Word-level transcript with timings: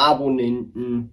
Abonnenten 0.00 1.10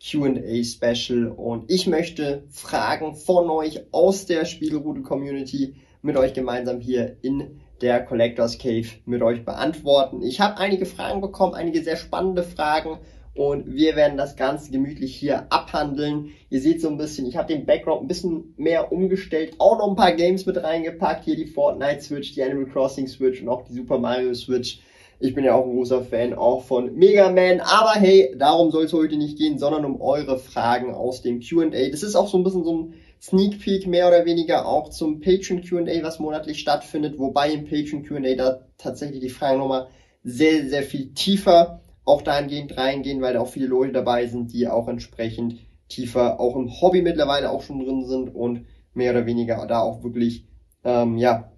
QA 0.00 0.62
Special 0.62 1.32
und 1.36 1.68
ich 1.68 1.88
möchte 1.88 2.44
Fragen 2.48 3.16
von 3.16 3.50
euch 3.50 3.92
aus 3.92 4.26
der 4.26 4.44
Spielrudel 4.44 5.02
Community 5.02 5.74
mit 6.00 6.16
euch 6.16 6.32
gemeinsam 6.32 6.78
hier 6.78 7.16
in 7.22 7.60
der 7.80 8.04
Collectors 8.04 8.58
Cave 8.58 8.86
mit 9.04 9.20
euch 9.20 9.44
beantworten. 9.44 10.22
Ich 10.22 10.38
habe 10.38 10.58
einige 10.58 10.86
Fragen 10.86 11.22
bekommen, 11.22 11.54
einige 11.54 11.82
sehr 11.82 11.96
spannende 11.96 12.44
Fragen 12.44 13.00
und 13.34 13.74
wir 13.74 13.96
werden 13.96 14.16
das 14.16 14.36
Ganze 14.36 14.70
gemütlich 14.70 15.16
hier 15.16 15.52
abhandeln. 15.52 16.30
Ihr 16.50 16.60
seht 16.60 16.80
so 16.80 16.90
ein 16.90 16.98
bisschen, 16.98 17.26
ich 17.26 17.36
habe 17.36 17.52
den 17.52 17.66
Background 17.66 18.04
ein 18.04 18.08
bisschen 18.08 18.54
mehr 18.56 18.92
umgestellt, 18.92 19.56
auch 19.58 19.76
noch 19.76 19.88
ein 19.88 19.96
paar 19.96 20.12
Games 20.12 20.46
mit 20.46 20.62
reingepackt, 20.62 21.24
hier 21.24 21.34
die 21.34 21.46
Fortnite 21.46 22.00
Switch, 22.00 22.32
die 22.32 22.44
Animal 22.44 22.66
Crossing 22.66 23.08
Switch 23.08 23.42
und 23.42 23.48
auch 23.48 23.64
die 23.64 23.72
Super 23.72 23.98
Mario 23.98 24.34
Switch. 24.34 24.78
Ich 25.24 25.34
bin 25.34 25.42
ja 25.42 25.54
auch 25.54 25.64
ein 25.64 25.74
großer 25.74 26.02
Fan 26.04 26.34
auch 26.34 26.64
von 26.64 26.96
Mega 26.96 27.30
Man. 27.30 27.60
Aber 27.60 27.92
hey, 27.94 28.34
darum 28.36 28.70
soll 28.70 28.84
es 28.84 28.92
heute 28.92 29.16
nicht 29.16 29.38
gehen, 29.38 29.58
sondern 29.58 29.86
um 29.86 30.02
eure 30.02 30.38
Fragen 30.38 30.92
aus 30.92 31.22
dem 31.22 31.40
QA. 31.40 31.70
Das 31.90 32.02
ist 32.02 32.14
auch 32.14 32.28
so 32.28 32.36
ein 32.36 32.44
bisschen 32.44 32.62
so 32.62 32.76
ein 32.76 32.94
Sneak 33.22 33.58
Peek 33.58 33.86
mehr 33.86 34.06
oder 34.06 34.26
weniger 34.26 34.68
auch 34.68 34.90
zum 34.90 35.22
Patreon 35.22 35.62
QA, 35.62 36.02
was 36.02 36.18
monatlich 36.18 36.60
stattfindet. 36.60 37.18
Wobei 37.18 37.52
im 37.52 37.64
Patreon 37.64 38.02
QA 38.02 38.34
da 38.34 38.66
tatsächlich 38.76 39.20
die 39.20 39.30
Fragen 39.30 39.60
nochmal 39.60 39.86
sehr, 40.24 40.68
sehr 40.68 40.82
viel 40.82 41.14
tiefer 41.14 41.80
auch 42.04 42.20
dahingehend 42.20 42.76
reingehen, 42.76 43.22
weil 43.22 43.32
da 43.32 43.40
auch 43.40 43.48
viele 43.48 43.68
Leute 43.68 43.92
dabei 43.92 44.26
sind, 44.26 44.52
die 44.52 44.68
auch 44.68 44.88
entsprechend 44.88 45.56
tiefer 45.88 46.38
auch 46.38 46.54
im 46.54 46.82
Hobby 46.82 47.00
mittlerweile 47.00 47.50
auch 47.50 47.62
schon 47.62 47.82
drin 47.82 48.04
sind 48.04 48.34
und 48.34 48.66
mehr 48.92 49.12
oder 49.12 49.24
weniger 49.24 49.66
da 49.66 49.80
auch 49.80 50.04
wirklich 50.04 50.44
ähm, 50.84 51.16
ja 51.16 51.53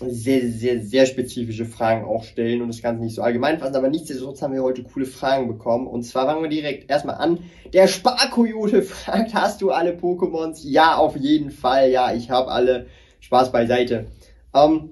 sehr, 0.00 0.48
sehr, 0.48 0.80
sehr 0.80 1.06
spezifische 1.06 1.66
Fragen 1.66 2.04
auch 2.04 2.24
stellen 2.24 2.62
und 2.62 2.68
das 2.68 2.82
Ganze 2.82 3.02
nicht 3.02 3.14
so 3.14 3.22
allgemein 3.22 3.60
fassen, 3.60 3.76
aber 3.76 3.88
nichtsdestotrotz 3.88 4.42
haben 4.42 4.52
wir 4.52 4.62
heute 4.62 4.82
coole 4.82 5.06
Fragen 5.06 5.46
bekommen. 5.46 5.86
Und 5.86 6.02
zwar 6.02 6.26
fangen 6.26 6.42
wir 6.42 6.50
direkt 6.50 6.90
erstmal 6.90 7.16
an. 7.16 7.38
Der 7.72 7.86
Sparkoyote 7.86 8.82
fragt, 8.82 9.34
hast 9.34 9.62
du 9.62 9.70
alle 9.70 9.92
Pokémons? 9.92 10.60
Ja, 10.64 10.96
auf 10.96 11.16
jeden 11.16 11.50
Fall. 11.50 11.90
Ja, 11.90 12.12
ich 12.12 12.30
habe 12.30 12.50
alle. 12.50 12.86
Spaß 13.24 13.52
beiseite. 13.52 14.08
Ähm, 14.54 14.90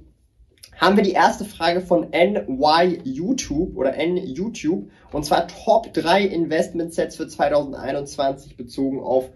haben 0.79 0.97
wir 0.97 1.05
die 1.05 1.13
erste 1.13 1.45
Frage 1.45 1.83
von 1.83 2.09
NY 2.11 3.01
YouTube 3.05 3.77
oder 3.77 3.95
N 3.95 4.17
YouTube 4.17 4.91
und 5.13 5.25
zwar 5.27 5.49
Top 5.49 5.93
3 5.93 6.23
Investment 6.23 6.95
Sets 6.95 7.17
für 7.17 7.29
2021 7.29 8.57
bezogen 8.57 9.01
auf 9.01 9.29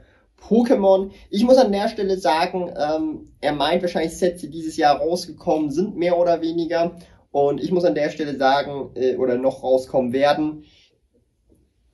Pokémon. 0.47 1.11
Ich 1.30 1.44
muss 1.44 1.56
an 1.56 1.72
der 1.72 1.89
Stelle 1.89 2.19
sagen, 2.19 2.72
ähm, 2.77 3.33
er 3.41 3.52
meint 3.52 3.83
wahrscheinlich 3.83 4.16
Sets, 4.16 4.42
die 4.42 4.50
dieses 4.50 4.77
Jahr 4.77 4.98
rausgekommen 4.98 5.70
sind, 5.70 5.97
mehr 5.97 6.19
oder 6.19 6.41
weniger. 6.41 6.97
Und 7.30 7.62
ich 7.62 7.72
muss 7.72 7.84
an 7.84 7.94
der 7.94 8.11
Stelle 8.11 8.36
sagen, 8.36 8.91
äh, 8.94 9.16
oder 9.16 9.36
noch 9.36 9.62
rauskommen 9.62 10.12
werden, 10.12 10.64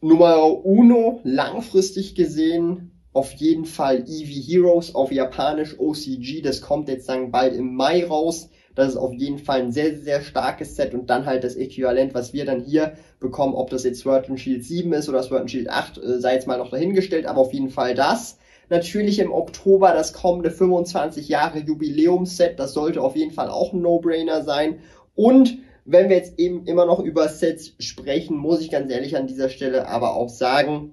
Nummer 0.01 0.65
uno, 0.65 1.21
langfristig 1.23 2.17
gesehen, 2.17 2.93
auf 3.13 3.33
jeden 3.35 3.67
Fall 3.67 4.01
Eevee 4.09 4.41
Heroes 4.41 4.95
auf 4.95 5.13
Japanisch 5.13 5.79
OCG. 5.79 6.43
Das 6.43 6.61
kommt 6.61 6.89
jetzt 6.89 7.09
dann 7.09 7.31
bald 7.31 7.55
im 7.55 7.75
Mai 7.77 8.05
raus. 8.05 8.49
Das 8.75 8.89
ist 8.89 8.97
auf 8.97 9.13
jeden 9.13 9.39
Fall 9.39 9.61
ein 9.61 9.73
sehr, 9.73 9.99
sehr 9.99 10.23
starkes 10.23 10.77
Set 10.77 10.95
und 10.95 11.11
dann 11.11 11.27
halt 11.27 11.45
das 11.45 11.57
Äquivalent, 11.57 12.15
was 12.15 12.33
wir 12.33 12.47
dann 12.47 12.65
hier 12.65 12.95
bekommen, 13.21 13.55
ob 13.55 13.71
das 13.71 13.85
jetzt 13.85 14.01
Sword 14.01 14.31
and 14.31 14.41
Shield 14.41 14.65
7 14.65 14.93
ist 14.95 15.09
oder 15.09 15.23
Sword 15.23 15.43
and 15.43 15.51
Shield 15.51 15.69
8, 15.69 15.99
äh, 15.99 16.21
sei 16.21 16.35
jetzt 16.35 16.47
mal 16.47 16.59
noch 16.59 16.71
dahingestellt, 16.71 17.27
aber 17.27 17.43
auf 17.43 17.53
jeden 17.53 17.71
Fall 17.71 17.95
das. 17.95 18.39
Natürlich 18.73 19.19
im 19.19 19.33
Oktober 19.33 19.93
das 19.93 20.15
kommende 20.15 20.51
25 20.51 21.29
Jahre 21.29 21.59
Jubiläumsset, 21.59 22.59
das 22.59 22.73
sollte 22.73 23.03
auf 23.03 23.17
jeden 23.17 23.33
Fall 23.33 23.51
auch 23.51 23.75
ein 23.75 23.83
No-Brainer 23.83 24.45
sein. 24.45 24.79
Und 25.15 25.59
wenn 25.85 26.09
wir 26.09 26.17
jetzt 26.17 26.39
eben 26.39 26.65
immer 26.65 26.87
noch 26.87 26.99
über 26.99 27.29
Sets 27.29 27.75
sprechen, 27.81 28.39
muss 28.39 28.63
ich 28.63 28.71
ganz 28.71 28.91
ehrlich 28.91 29.15
an 29.15 29.27
dieser 29.27 29.51
Stelle 29.51 29.89
aber 29.89 30.17
auch 30.17 30.31
sagen, 30.31 30.93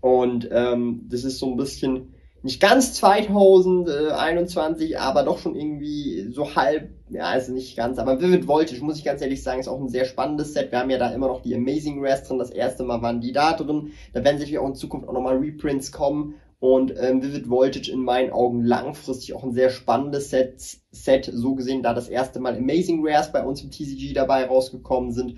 und 0.00 0.48
ähm, 0.52 1.08
das 1.10 1.24
ist 1.24 1.40
so 1.40 1.50
ein 1.50 1.56
bisschen 1.56 2.14
nicht 2.44 2.60
ganz 2.60 2.94
2021, 2.94 5.00
aber 5.00 5.24
doch 5.24 5.38
schon 5.38 5.56
irgendwie 5.56 6.30
so 6.30 6.54
halb, 6.54 6.90
ja, 7.10 7.24
also 7.24 7.52
nicht 7.52 7.76
ganz, 7.76 7.98
aber 7.98 8.20
Vivid 8.20 8.46
Voltage, 8.46 8.84
muss 8.84 8.98
ich 8.98 9.04
ganz 9.04 9.20
ehrlich 9.20 9.42
sagen, 9.42 9.58
ist 9.58 9.66
auch 9.66 9.80
ein 9.80 9.88
sehr 9.88 10.04
spannendes 10.04 10.54
Set. 10.54 10.70
Wir 10.70 10.78
haben 10.78 10.90
ja 10.90 10.98
da 10.98 11.10
immer 11.10 11.26
noch 11.26 11.42
die 11.42 11.56
Amazing 11.56 11.96
Rares 11.98 12.22
drin, 12.22 12.38
das 12.38 12.50
erste 12.50 12.84
Mal 12.84 13.02
waren 13.02 13.20
die 13.20 13.32
da 13.32 13.54
drin. 13.54 13.90
Da 14.12 14.22
werden 14.22 14.38
sicherlich 14.38 14.60
auch 14.60 14.68
in 14.68 14.76
Zukunft 14.76 15.08
auch 15.08 15.12
nochmal 15.12 15.38
Reprints 15.38 15.90
kommen. 15.90 16.36
Und 16.60 16.92
ähm, 16.98 17.22
Vivid 17.22 17.48
Voltage 17.48 17.92
in 17.92 18.02
meinen 18.02 18.30
Augen 18.30 18.64
langfristig 18.64 19.32
auch 19.34 19.44
ein 19.44 19.52
sehr 19.52 19.70
spannendes 19.70 20.30
Set, 20.30 20.60
Set, 20.90 21.30
so 21.32 21.54
gesehen, 21.54 21.82
da 21.82 21.94
das 21.94 22.08
erste 22.08 22.40
Mal 22.40 22.56
Amazing 22.56 23.00
Rares 23.06 23.30
bei 23.30 23.44
uns 23.44 23.62
im 23.62 23.70
TCG 23.70 24.12
dabei 24.12 24.44
rausgekommen 24.46 25.12
sind 25.12 25.36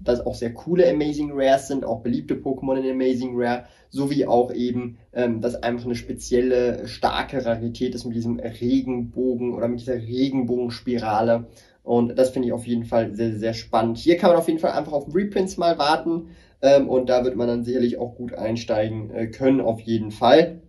dass 0.00 0.24
auch 0.24 0.34
sehr 0.34 0.54
coole 0.54 0.88
Amazing 0.88 1.30
Rares 1.32 1.68
sind, 1.68 1.84
auch 1.84 2.02
beliebte 2.02 2.34
Pokémon 2.34 2.76
in 2.76 2.90
Amazing 2.90 3.32
Rare, 3.34 3.64
sowie 3.90 4.26
auch 4.26 4.52
eben, 4.52 4.98
ähm, 5.12 5.40
dass 5.40 5.56
einfach 5.56 5.86
eine 5.86 5.94
spezielle, 5.94 6.86
starke 6.86 7.44
Rarität 7.44 7.94
ist 7.94 8.04
mit 8.04 8.14
diesem 8.14 8.38
Regenbogen 8.38 9.54
oder 9.54 9.68
mit 9.68 9.80
dieser 9.80 9.96
Regenbogenspirale. 9.96 11.46
Und 11.82 12.18
das 12.18 12.30
finde 12.30 12.48
ich 12.48 12.52
auf 12.52 12.66
jeden 12.66 12.84
Fall 12.84 13.14
sehr, 13.14 13.38
sehr 13.38 13.54
spannend. 13.54 13.98
Hier 13.98 14.18
kann 14.18 14.30
man 14.30 14.38
auf 14.38 14.48
jeden 14.48 14.60
Fall 14.60 14.72
einfach 14.72 14.92
auf 14.92 15.14
Reprints 15.14 15.56
mal 15.56 15.78
warten. 15.78 16.28
Ähm, 16.62 16.88
und 16.88 17.08
da 17.08 17.24
wird 17.24 17.36
man 17.36 17.48
dann 17.48 17.64
sicherlich 17.64 17.98
auch 17.98 18.16
gut 18.16 18.34
einsteigen 18.34 19.10
äh, 19.10 19.26
können, 19.28 19.60
auf 19.60 19.80
jeden 19.80 20.10
Fall. 20.10 20.62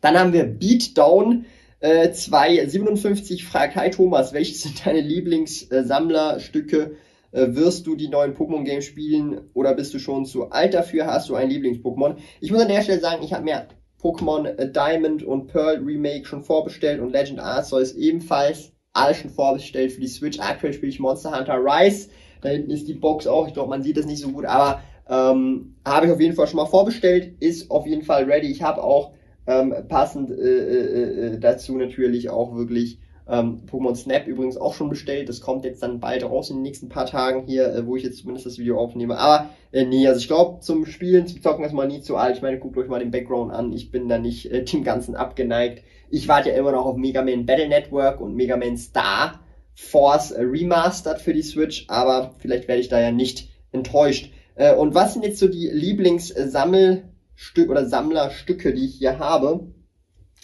Dann 0.00 0.18
haben 0.18 0.32
wir 0.32 0.44
Beatdown. 0.44 1.46
Äh, 1.80 2.12
257 2.12 3.44
fragt, 3.44 3.76
hi 3.76 3.90
Thomas, 3.90 4.32
welches 4.32 4.62
sind 4.62 4.86
deine 4.86 5.00
Lieblingssammlerstücke? 5.00 6.96
Äh, 7.32 7.54
wirst 7.54 7.86
du 7.86 7.96
die 7.96 8.08
neuen 8.08 8.34
Pokémon-Games 8.34 8.84
spielen 8.84 9.50
oder 9.54 9.74
bist 9.74 9.92
du 9.94 9.98
schon 9.98 10.24
zu 10.24 10.50
alt 10.50 10.74
dafür? 10.74 11.06
Hast 11.06 11.28
du 11.28 11.34
ein 11.34 11.50
Lieblings-Pokémon? 11.50 12.16
Ich 12.40 12.52
muss 12.52 12.60
an 12.60 12.68
der 12.68 12.82
Stelle 12.82 13.00
sagen, 13.00 13.24
ich 13.24 13.32
habe 13.32 13.44
mir 13.44 13.68
Pokémon 14.00 14.46
äh, 14.46 14.70
Diamond 14.70 15.22
und 15.22 15.46
Pearl 15.48 15.78
Remake 15.78 16.26
schon 16.26 16.42
vorbestellt 16.42 17.00
und 17.00 17.12
Legend 17.12 17.40
Arceus 17.40 17.92
ebenfalls 17.92 18.72
alles 18.92 19.18
schon 19.18 19.30
vorbestellt 19.30 19.92
für 19.92 20.00
die 20.00 20.08
Switch. 20.08 20.38
Aktuell 20.40 20.74
spiele 20.74 20.90
ich 20.90 21.00
Monster 21.00 21.36
Hunter 21.36 21.58
Rise. 21.58 22.10
Da 22.42 22.50
hinten 22.50 22.70
ist 22.70 22.88
die 22.88 22.94
Box 22.94 23.26
auch. 23.26 23.46
Ich 23.48 23.54
glaube, 23.54 23.70
man 23.70 23.82
sieht 23.82 23.96
das 23.96 24.06
nicht 24.06 24.20
so 24.20 24.30
gut, 24.30 24.44
aber 24.44 24.82
ähm, 25.12 25.74
habe 25.86 26.06
ich 26.06 26.12
auf 26.12 26.20
jeden 26.20 26.34
Fall 26.34 26.46
schon 26.46 26.56
mal 26.56 26.66
vorbestellt. 26.66 27.34
Ist 27.40 27.70
auf 27.70 27.86
jeden 27.86 28.02
Fall 28.02 28.24
ready. 28.24 28.50
Ich 28.50 28.62
habe 28.62 28.82
auch 28.82 29.12
ähm, 29.46 29.74
passend 29.88 30.30
äh, 30.30 30.34
äh, 30.34 31.34
äh 31.34 31.38
dazu 31.38 31.76
natürlich 31.76 32.30
auch 32.30 32.54
wirklich 32.54 32.98
ähm, 33.28 33.62
Pokémon 33.70 33.94
Snap 33.94 34.26
übrigens 34.26 34.56
auch 34.56 34.72
schon 34.74 34.88
bestellt. 34.88 35.28
Das 35.28 35.42
kommt 35.42 35.64
jetzt 35.64 35.82
dann 35.82 36.00
bald 36.00 36.24
raus 36.24 36.48
in 36.48 36.56
den 36.56 36.62
nächsten 36.62 36.88
paar 36.88 37.06
Tagen 37.06 37.46
hier, 37.46 37.74
äh, 37.74 37.86
wo 37.86 37.96
ich 37.96 38.04
jetzt 38.04 38.18
zumindest 38.18 38.46
das 38.46 38.58
Video 38.58 38.78
aufnehme. 38.78 39.18
Aber 39.18 39.50
äh, 39.70 39.84
nee, 39.84 40.06
also 40.08 40.18
ich 40.18 40.28
glaube, 40.28 40.60
zum 40.60 40.86
Spielen, 40.86 41.26
zum 41.26 41.42
Zocken 41.42 41.64
ist 41.64 41.74
man 41.74 41.88
nie 41.88 42.00
zu 42.00 42.16
alt. 42.16 42.36
Ich 42.36 42.42
meine, 42.42 42.58
guckt 42.58 42.78
euch 42.78 42.88
mal 42.88 42.98
den 42.98 43.10
Background 43.10 43.52
an. 43.52 43.72
Ich 43.72 43.90
bin 43.90 44.08
da 44.08 44.18
nicht 44.18 44.50
äh, 44.50 44.64
dem 44.64 44.82
Ganzen 44.82 45.14
abgeneigt. 45.14 45.84
Ich 46.08 46.26
warte 46.26 46.50
ja 46.50 46.56
immer 46.56 46.72
noch 46.72 46.86
auf 46.86 46.96
Mega 46.96 47.22
Man 47.22 47.44
Battle 47.44 47.68
Network 47.68 48.20
und 48.20 48.34
Mega 48.34 48.56
Man 48.56 48.78
Star 48.78 49.40
Force 49.74 50.34
Remastered 50.36 51.20
für 51.20 51.32
die 51.32 51.42
Switch, 51.42 51.86
aber 51.88 52.34
vielleicht 52.38 52.68
werde 52.68 52.80
ich 52.80 52.88
da 52.88 53.00
ja 53.00 53.10
nicht 53.10 53.48
enttäuscht. 53.72 54.30
Äh, 54.54 54.74
und 54.74 54.94
was 54.94 55.14
sind 55.14 55.24
jetzt 55.24 55.38
so 55.38 55.48
die 55.48 55.68
Lieblingssammelstücke 55.68 57.70
oder 57.70 57.86
Sammlerstücke, 57.86 58.74
die 58.74 58.86
ich 58.86 58.96
hier 58.96 59.18
habe? 59.18 59.72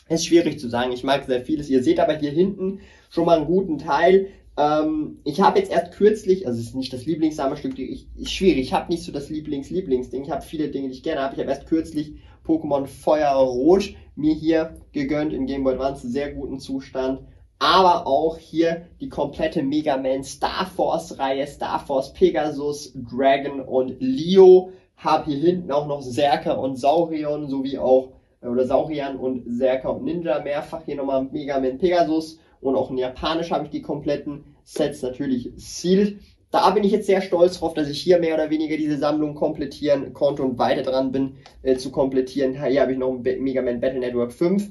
Ist 0.09 0.27
schwierig 0.27 0.59
zu 0.59 0.69
sagen. 0.69 0.93
Ich 0.93 1.05
mag 1.05 1.27
sehr 1.27 1.43
vieles. 1.43 1.69
Ihr 1.69 1.83
seht 1.83 2.01
aber 2.01 2.17
hier 2.17 2.31
hinten 2.31 2.81
schon 3.11 3.27
mal 3.27 3.39
einen 3.39 3.47
guten 3.47 3.79
Teil. 3.79 4.29
Ähm, 4.57 5.19
ich 5.25 5.41
habe 5.41 5.59
jetzt 5.59 5.71
erst 5.71 5.93
kürzlich, 5.93 6.47
also 6.47 6.59
es 6.59 6.69
ist 6.69 6.75
nicht 6.75 6.93
das 6.93 7.07
Lieblingssammelstück, 7.07 7.79
ich, 7.79 8.09
ist 8.17 8.33
schwierig. 8.33 8.61
Ich 8.61 8.73
habe 8.73 8.91
nicht 8.91 9.05
so 9.05 9.13
das 9.13 9.29
Lieblings-Lieblingsding. 9.29 10.25
Ich 10.25 10.31
habe 10.31 10.43
viele 10.43 10.69
Dinge, 10.69 10.89
die 10.89 10.95
ich 10.95 11.03
gerne 11.03 11.21
habe. 11.21 11.35
Ich 11.35 11.41
habe 11.41 11.51
erst 11.51 11.67
kürzlich 11.67 12.15
Pokémon 12.47 12.87
Feuerrot 12.87 13.95
mir 14.17 14.35
hier 14.35 14.77
gegönnt 14.93 15.33
in 15.33 15.47
Game 15.47 15.63
Boy 15.63 15.75
Advance, 15.75 16.09
sehr 16.09 16.33
guten 16.33 16.59
Zustand. 16.59 17.21
Aber 17.59 18.07
auch 18.07 18.39
hier 18.39 18.87
die 19.01 19.09
komplette 19.09 19.63
Mega 19.63 19.97
Man 19.97 20.23
Star 20.23 20.67
Force 20.67 21.19
Reihe, 21.19 21.47
Star 21.47 21.81
Force 21.81 22.13
Pegasus, 22.13 22.93
Dragon 22.95 23.61
und 23.61 23.97
Leo. 23.99 24.71
Hab 24.97 25.27
hier 25.27 25.39
hinten 25.39 25.73
auch 25.73 25.87
noch 25.87 26.03
Serker 26.03 26.59
und 26.59 26.77
Saurion 26.77 27.49
sowie 27.49 27.79
auch 27.79 28.13
oder 28.43 28.67
Saurian 28.67 29.17
und 29.17 29.45
Serka 29.47 29.89
und 29.89 30.05
Ninja 30.05 30.41
mehrfach. 30.41 30.83
Hier 30.85 30.97
nochmal 30.97 31.29
Mega 31.31 31.59
Man 31.59 31.79
Pegasus 31.79 32.39
und 32.61 32.77
auch 32.77 32.91
in 32.91 32.99
Japanisch 32.99 33.51
habe 33.51 33.65
ich 33.65 33.71
die 33.71 33.83
kompletten 33.83 34.45
Sets 34.65 35.03
natürlich 35.03 35.51
Sealed. 35.57 36.21
da 36.51 36.71
bin 36.71 36.85
ich 36.85 36.93
jetzt 36.93 37.07
sehr 37.07 37.21
stolz 37.21 37.59
drauf, 37.59 37.75
dass 37.75 37.89
ich 37.89 38.01
hier 38.01 38.19
mehr 38.19 38.35
oder 38.35 38.51
weniger 38.51 38.77
diese 38.77 38.99
Sammlung 38.99 39.35
komplettieren 39.35 40.13
konnte 40.13 40.43
und 40.43 40.59
weiter 40.59 40.83
dran 40.83 41.13
bin 41.13 41.37
äh, 41.63 41.77
zu 41.77 41.91
komplettieren. 41.91 42.53
Hier 42.65 42.81
habe 42.81 42.93
ich 42.93 42.99
noch 42.99 43.13
ein 43.13 43.23
Mega 43.23 43.63
Man 43.63 43.81
Battle 43.81 44.01
Network 44.01 44.33
5, 44.33 44.71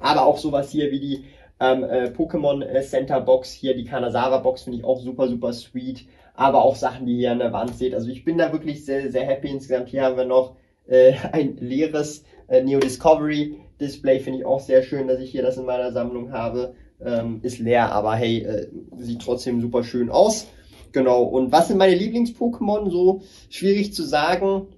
aber 0.00 0.26
auch 0.26 0.38
sowas 0.38 0.70
hier 0.70 0.90
wie 0.90 1.00
die 1.00 1.24
ähm, 1.60 1.84
äh, 1.84 2.10
Pokémon 2.10 2.62
äh, 2.62 2.82
Center 2.82 3.20
Box, 3.20 3.52
hier 3.52 3.74
die 3.74 3.84
Kanazawa 3.84 4.38
Box 4.38 4.62
finde 4.62 4.78
ich 4.78 4.84
auch 4.84 5.00
super, 5.00 5.28
super 5.28 5.52
sweet, 5.52 6.06
aber 6.34 6.62
auch 6.64 6.76
Sachen, 6.76 7.06
die 7.06 7.16
ihr 7.16 7.32
an 7.32 7.38
der 7.38 7.52
Wand 7.52 7.76
seht. 7.76 7.94
Also 7.94 8.08
ich 8.08 8.24
bin 8.24 8.38
da 8.38 8.52
wirklich 8.52 8.84
sehr, 8.84 9.10
sehr 9.10 9.24
happy 9.24 9.48
insgesamt. 9.48 9.88
Hier 9.88 10.02
haben 10.02 10.16
wir 10.16 10.26
noch 10.26 10.56
äh, 10.86 11.14
ein 11.32 11.56
leeres 11.56 12.24
äh, 12.48 12.62
Neo 12.62 12.80
Discovery 12.80 13.56
Display, 13.80 14.20
finde 14.20 14.40
ich 14.40 14.46
auch 14.46 14.60
sehr 14.60 14.82
schön, 14.82 15.08
dass 15.08 15.20
ich 15.20 15.30
hier 15.30 15.42
das 15.42 15.56
in 15.56 15.66
meiner 15.66 15.92
Sammlung 15.92 16.32
habe. 16.32 16.74
Ähm, 17.04 17.40
ist 17.42 17.58
leer, 17.58 17.92
aber 17.92 18.14
hey, 18.14 18.38
äh, 18.42 18.68
sieht 18.96 19.20
trotzdem 19.20 19.60
super 19.60 19.84
schön 19.84 20.08
aus. 20.08 20.46
Genau. 20.92 21.24
Und 21.24 21.52
was 21.52 21.68
sind 21.68 21.76
meine 21.76 21.94
Lieblings-Pokémon? 21.94 22.90
So 22.90 23.20
schwierig 23.50 23.92
zu 23.92 24.02
sagen. 24.02 24.68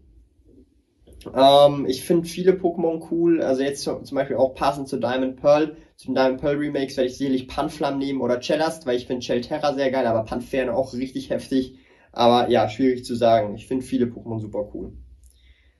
Ähm, 1.32 1.86
ich 1.86 2.02
finde 2.02 2.26
viele 2.26 2.52
Pokémon 2.52 3.06
cool. 3.10 3.40
Also 3.40 3.62
jetzt 3.62 3.84
zum 3.84 4.02
Beispiel 4.12 4.36
auch 4.36 4.54
passend 4.54 4.88
zu 4.88 4.98
Diamond 4.98 5.36
Pearl. 5.36 5.76
Zum 5.98 6.14
Diamond 6.14 6.40
Pearl 6.40 6.54
Remakes 6.54 6.96
werde 6.96 7.10
ich 7.10 7.16
sicherlich 7.16 7.48
Panflam 7.48 7.98
nehmen 7.98 8.20
oder 8.20 8.40
Cellast, 8.40 8.86
weil 8.86 8.96
ich 8.96 9.08
finde 9.08 9.26
Cellterra 9.26 9.74
sehr 9.74 9.90
geil, 9.90 10.06
aber 10.06 10.22
Panfern 10.22 10.68
auch 10.68 10.94
richtig 10.94 11.30
heftig. 11.30 11.74
Aber 12.12 12.48
ja, 12.48 12.68
schwierig 12.68 13.04
zu 13.04 13.16
sagen. 13.16 13.56
Ich 13.56 13.66
finde 13.66 13.84
viele 13.84 14.06
Pokémon 14.06 14.38
super 14.38 14.70
cool. 14.72 14.92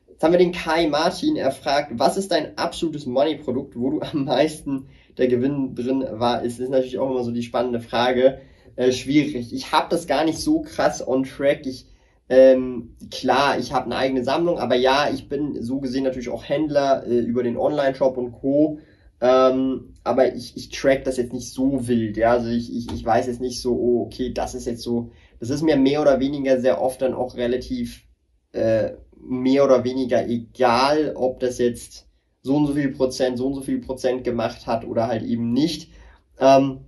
Jetzt 0.09 0.25
haben 0.25 0.32
wir 0.32 0.41
den 0.41 0.50
Kai 0.50 0.88
Martin. 0.88 1.37
Er 1.37 1.53
fragt, 1.53 2.00
was 2.00 2.17
ist 2.17 2.32
dein 2.32 2.59
absolutes 2.59 3.06
Money-Produkt, 3.06 3.79
wo 3.79 3.91
du 3.91 4.00
am 4.12 4.25
meisten 4.25 4.88
der 5.17 5.29
Gewinn 5.29 5.76
drin 5.76 6.05
war? 6.11 6.43
Ist, 6.43 6.59
ist 6.59 6.70
natürlich 6.70 6.99
auch 6.99 7.12
immer 7.12 7.23
so 7.23 7.31
die 7.31 7.44
spannende 7.44 7.79
Frage 7.79 8.41
äh, 8.75 8.91
schwierig. 8.91 9.53
Ich 9.53 9.70
habe 9.70 9.87
das 9.88 10.09
gar 10.09 10.25
nicht 10.25 10.38
so 10.38 10.62
krass 10.62 11.06
on 11.06 11.23
track. 11.23 11.65
Ich 11.65 11.87
ähm, 12.29 12.97
klar, 13.12 13.56
ich 13.61 13.73
habe 13.73 13.85
eine 13.85 13.97
eigene 13.97 14.25
Sammlung, 14.25 14.59
aber 14.59 14.75
ja, 14.75 15.11
ich 15.15 15.29
bin 15.29 15.62
so 15.62 15.79
gesehen 15.79 16.03
natürlich 16.03 16.29
auch 16.29 16.43
Händler 16.43 17.06
äh, 17.06 17.20
über 17.20 17.44
den 17.44 17.56
Online-Shop 17.56 18.17
und 18.17 18.32
Co. 18.32 18.81
Ähm, 19.20 19.94
aber 20.05 20.35
ich, 20.35 20.56
ich 20.56 20.70
track 20.70 21.05
das 21.05 21.17
jetzt 21.17 21.32
nicht 21.32 21.53
so 21.53 21.88
wild, 21.88 22.17
ja. 22.17 22.32
Also 22.32 22.49
ich, 22.49 22.75
ich, 22.75 22.93
ich 22.93 23.05
weiß 23.05 23.26
jetzt 23.26 23.41
nicht 23.41 23.61
so, 23.61 23.75
oh, 23.75 24.03
okay, 24.06 24.32
das 24.32 24.55
ist 24.55 24.67
jetzt 24.67 24.82
so. 24.82 25.11
Das 25.41 25.50
ist 25.50 25.62
mir 25.62 25.76
mehr 25.76 26.00
oder 26.00 26.20
weniger 26.20 26.61
sehr 26.61 26.81
oft 26.81 27.03
dann 27.03 27.15
auch 27.15 27.37
relativ 27.37 28.05
äh, 28.53 28.93
mehr 29.20 29.65
oder 29.65 29.85
weniger 29.85 30.26
egal, 30.26 31.12
ob 31.17 31.41
das 31.41 31.59
jetzt 31.59 32.06
so 32.43 32.56
und 32.56 32.67
so 32.67 32.75
viel 32.75 32.93
Prozent, 32.93 33.38
so 33.38 33.47
und 33.49 33.55
so 33.55 33.61
viel 33.62 33.81
Prozent 33.81 34.25
gemacht 34.25 34.67
hat 34.67 34.85
oder 34.85 35.09
halt 35.09 35.23
eben 35.23 35.53
nicht. 35.53 35.91
Ähm, 36.38 36.81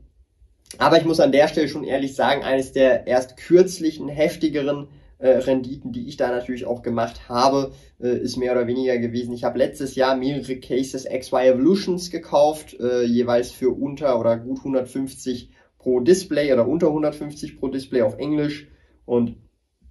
aber 0.79 0.99
ich 0.99 1.05
muss 1.05 1.21
an 1.21 1.33
der 1.33 1.49
Stelle 1.49 1.69
schon 1.69 1.85
ehrlich 1.85 2.15
sagen, 2.15 2.45
eines 2.45 2.73
der 2.73 3.07
erst 3.07 3.37
kürzlichen, 3.37 4.09
heftigeren 4.09 4.89
äh, 5.21 5.29
Renditen, 5.29 5.93
die 5.93 6.09
ich 6.09 6.17
da 6.17 6.29
natürlich 6.31 6.65
auch 6.65 6.83
gemacht 6.83 7.29
habe, 7.29 7.73
äh, 8.01 8.17
ist 8.19 8.37
mehr 8.37 8.53
oder 8.53 8.67
weniger 8.67 8.99
gewesen. 8.99 9.33
Ich 9.35 9.45
habe 9.45 9.59
letztes 9.59 9.95
Jahr 9.95 10.17
mehrere 10.17 10.57
Cases 10.57 11.05
XY 11.05 11.37
Evolutions 11.49 12.11
gekauft, 12.11 12.79
äh, 12.81 13.05
jeweils 13.05 13.51
für 13.51 13.71
unter 13.71 14.19
oder 14.19 14.37
gut 14.39 14.59
150 14.59 15.51
pro 15.79 16.01
Display 16.01 16.53
oder 16.53 16.67
unter 16.67 16.89
150 16.89 17.59
pro 17.59 17.69
Display 17.69 18.03
auf 18.03 18.19
Englisch. 18.19 18.69
Und 19.05 19.37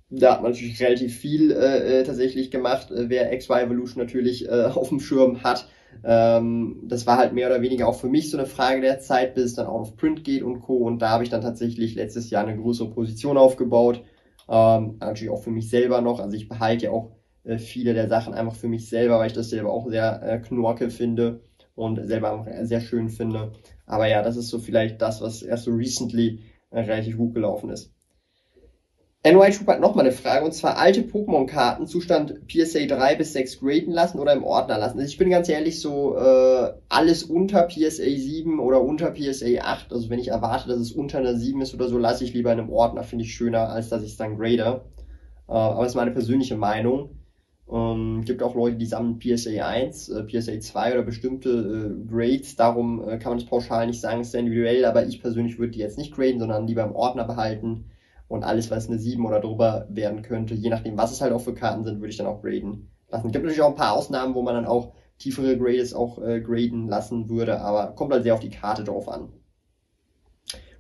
da 0.09 0.33
hat 0.33 0.41
man 0.41 0.51
natürlich 0.51 0.81
relativ 0.81 1.17
viel 1.17 1.51
äh, 1.51 1.99
äh 1.99 2.03
tatsächlich 2.03 2.49
gemacht, 2.49 2.89
äh, 2.91 3.09
wer 3.09 3.35
XY 3.37 3.53
Evolution 3.53 4.03
natürlich 4.03 4.47
äh, 4.49 4.65
auf 4.73 4.89
dem 4.89 4.99
Schirm 4.99 5.43
hat. 5.43 5.67
Ähm, 6.03 6.83
das 6.87 7.05
war 7.05 7.17
halt 7.17 7.33
mehr 7.33 7.47
oder 7.47 7.61
weniger 7.61 7.87
auch 7.87 7.99
für 7.99 8.09
mich 8.09 8.31
so 8.31 8.37
eine 8.37 8.47
Frage 8.47 8.81
der 8.81 8.99
Zeit, 8.99 9.35
bis 9.35 9.45
es 9.45 9.53
dann 9.55 9.67
auch 9.67 9.81
auf 9.81 9.95
Print 9.95 10.23
geht 10.23 10.43
und 10.43 10.61
Co. 10.61 10.77
Und 10.77 11.01
da 11.01 11.09
habe 11.09 11.23
ich 11.23 11.29
dann 11.29 11.41
tatsächlich 11.41 11.95
letztes 11.95 12.29
Jahr 12.29 12.47
eine 12.47 12.57
größere 12.57 12.89
Position 12.89 13.37
aufgebaut. 13.37 14.03
Ähm, 14.49 14.97
natürlich 14.99 15.29
auch 15.29 15.43
für 15.43 15.51
mich 15.51 15.69
selber 15.69 16.01
noch. 16.01 16.19
Also 16.19 16.35
ich 16.35 16.49
behalte 16.49 16.85
ja 16.85 16.91
auch 16.91 17.11
äh, 17.43 17.57
viele 17.57 17.93
der 17.93 18.07
Sachen 18.07 18.33
einfach 18.33 18.55
für 18.55 18.67
mich 18.67 18.89
selber, 18.89 19.19
weil 19.19 19.27
ich 19.27 19.33
das 19.33 19.49
selber 19.49 19.71
auch 19.71 19.87
sehr 19.89 20.21
äh, 20.23 20.39
knorke 20.39 20.89
finde 20.89 21.41
und 21.75 22.05
selber 22.07 22.33
auch 22.33 22.47
sehr 22.63 22.81
schön 22.81 23.09
finde. 23.09 23.53
Aber 23.85 24.07
ja, 24.07 24.21
das 24.21 24.37
ist 24.37 24.49
so 24.49 24.59
vielleicht 24.59 25.01
das, 25.01 25.21
was 25.21 25.41
erst 25.41 25.65
so 25.65 25.71
recently 25.71 26.41
äh, 26.71 26.79
relativ 26.81 27.17
gut 27.17 27.33
gelaufen 27.33 27.69
ist. 27.69 27.93
NY 29.21 29.51
Troop 29.51 29.67
hat 29.67 29.81
nochmal 29.81 30.05
eine 30.05 30.15
Frage, 30.15 30.45
und 30.45 30.53
zwar 30.53 30.77
alte 30.77 31.01
Pokémon-Karten, 31.01 31.87
Zustand 31.87 32.47
PSA 32.47 32.85
3 32.85 33.15
bis 33.15 33.33
6 33.33 33.59
graden 33.59 33.91
lassen 33.91 34.17
oder 34.17 34.31
im 34.31 34.45
Ordner 34.45 34.77
lassen. 34.77 34.97
Also 34.97 35.11
ich 35.11 35.17
bin 35.17 35.29
ganz 35.29 35.49
ehrlich 35.49 35.81
so, 35.81 36.15
äh, 36.15 36.71
alles 36.87 37.23
unter 37.23 37.63
PSA 37.63 38.05
7 38.05 38.61
oder 38.61 38.81
unter 38.81 39.11
PSA 39.11 39.61
8, 39.61 39.91
also 39.91 40.09
wenn 40.09 40.19
ich 40.19 40.29
erwarte, 40.29 40.69
dass 40.69 40.79
es 40.79 40.93
unter 40.93 41.17
einer 41.17 41.35
7 41.35 41.59
ist 41.59 41.73
oder 41.73 41.89
so, 41.89 41.97
lasse 41.97 42.23
ich 42.23 42.33
lieber 42.33 42.53
in 42.53 42.59
einem 42.59 42.69
Ordner, 42.69 43.03
finde 43.03 43.25
ich 43.25 43.33
schöner, 43.33 43.67
als 43.67 43.89
dass 43.89 44.03
ich 44.03 44.11
es 44.11 44.17
dann 44.17 44.37
grade. 44.37 44.85
Äh, 45.49 45.51
aber 45.51 45.83
das 45.83 45.91
ist 45.91 45.97
meine 45.97 46.11
persönliche 46.11 46.55
Meinung. 46.55 47.09
Ähm, 47.69 48.23
gibt 48.23 48.41
auch 48.41 48.55
Leute, 48.55 48.77
die 48.77 48.85
sammeln 48.85 49.19
PSA 49.19 49.67
1, 49.67 50.07
äh, 50.07 50.23
PSA 50.23 50.61
2 50.61 50.93
oder 50.93 51.03
bestimmte 51.03 51.49
äh, 51.49 52.09
Grades, 52.09 52.55
darum 52.55 53.03
äh, 53.05 53.17
kann 53.17 53.31
man 53.33 53.39
das 53.39 53.49
pauschal 53.49 53.85
nicht 53.85 53.99
sagen, 53.99 54.21
ist 54.21 54.31
sehr 54.31 54.39
individuell, 54.39 54.85
aber 54.85 55.05
ich 55.05 55.21
persönlich 55.21 55.59
würde 55.59 55.73
die 55.73 55.79
jetzt 55.79 55.97
nicht 55.97 56.15
graden, 56.15 56.39
sondern 56.39 56.67
lieber 56.67 56.85
im 56.85 56.95
Ordner 56.95 57.25
behalten 57.25 57.83
und 58.29 58.43
alles, 58.43 58.71
was 58.71 58.87
eine 58.87 58.99
7 58.99 59.25
oder 59.25 59.41
drüber 59.41 59.87
werden 59.89 60.21
könnte, 60.21 60.53
je 60.53 60.69
nachdem, 60.69 60.97
was 60.97 61.11
es 61.11 61.19
halt 61.19 61.33
auch 61.33 61.41
für 61.41 61.53
Karten 61.53 61.83
sind, 61.83 61.99
würde 61.99 62.11
ich 62.11 62.17
dann 62.17 62.27
auch 62.27 62.41
graden 62.41 62.89
lassen. 63.09 63.27
Es 63.27 63.33
gibt 63.33 63.43
natürlich 63.43 63.61
auch 63.61 63.71
ein 63.71 63.75
paar 63.75 63.93
Ausnahmen, 63.93 64.35
wo 64.35 64.43
man 64.43 64.55
dann 64.55 64.65
auch 64.65 64.93
tiefere 65.17 65.57
Grades 65.57 65.93
auch 65.93 66.21
äh, 66.21 66.39
graden 66.39 66.87
lassen 66.87 67.27
würde, 67.27 67.59
aber 67.59 67.87
kommt 67.95 68.13
halt 68.13 68.23
sehr 68.23 68.35
auf 68.35 68.39
die 68.39 68.51
Karte 68.51 68.85
drauf 68.85 69.09
an. 69.09 69.33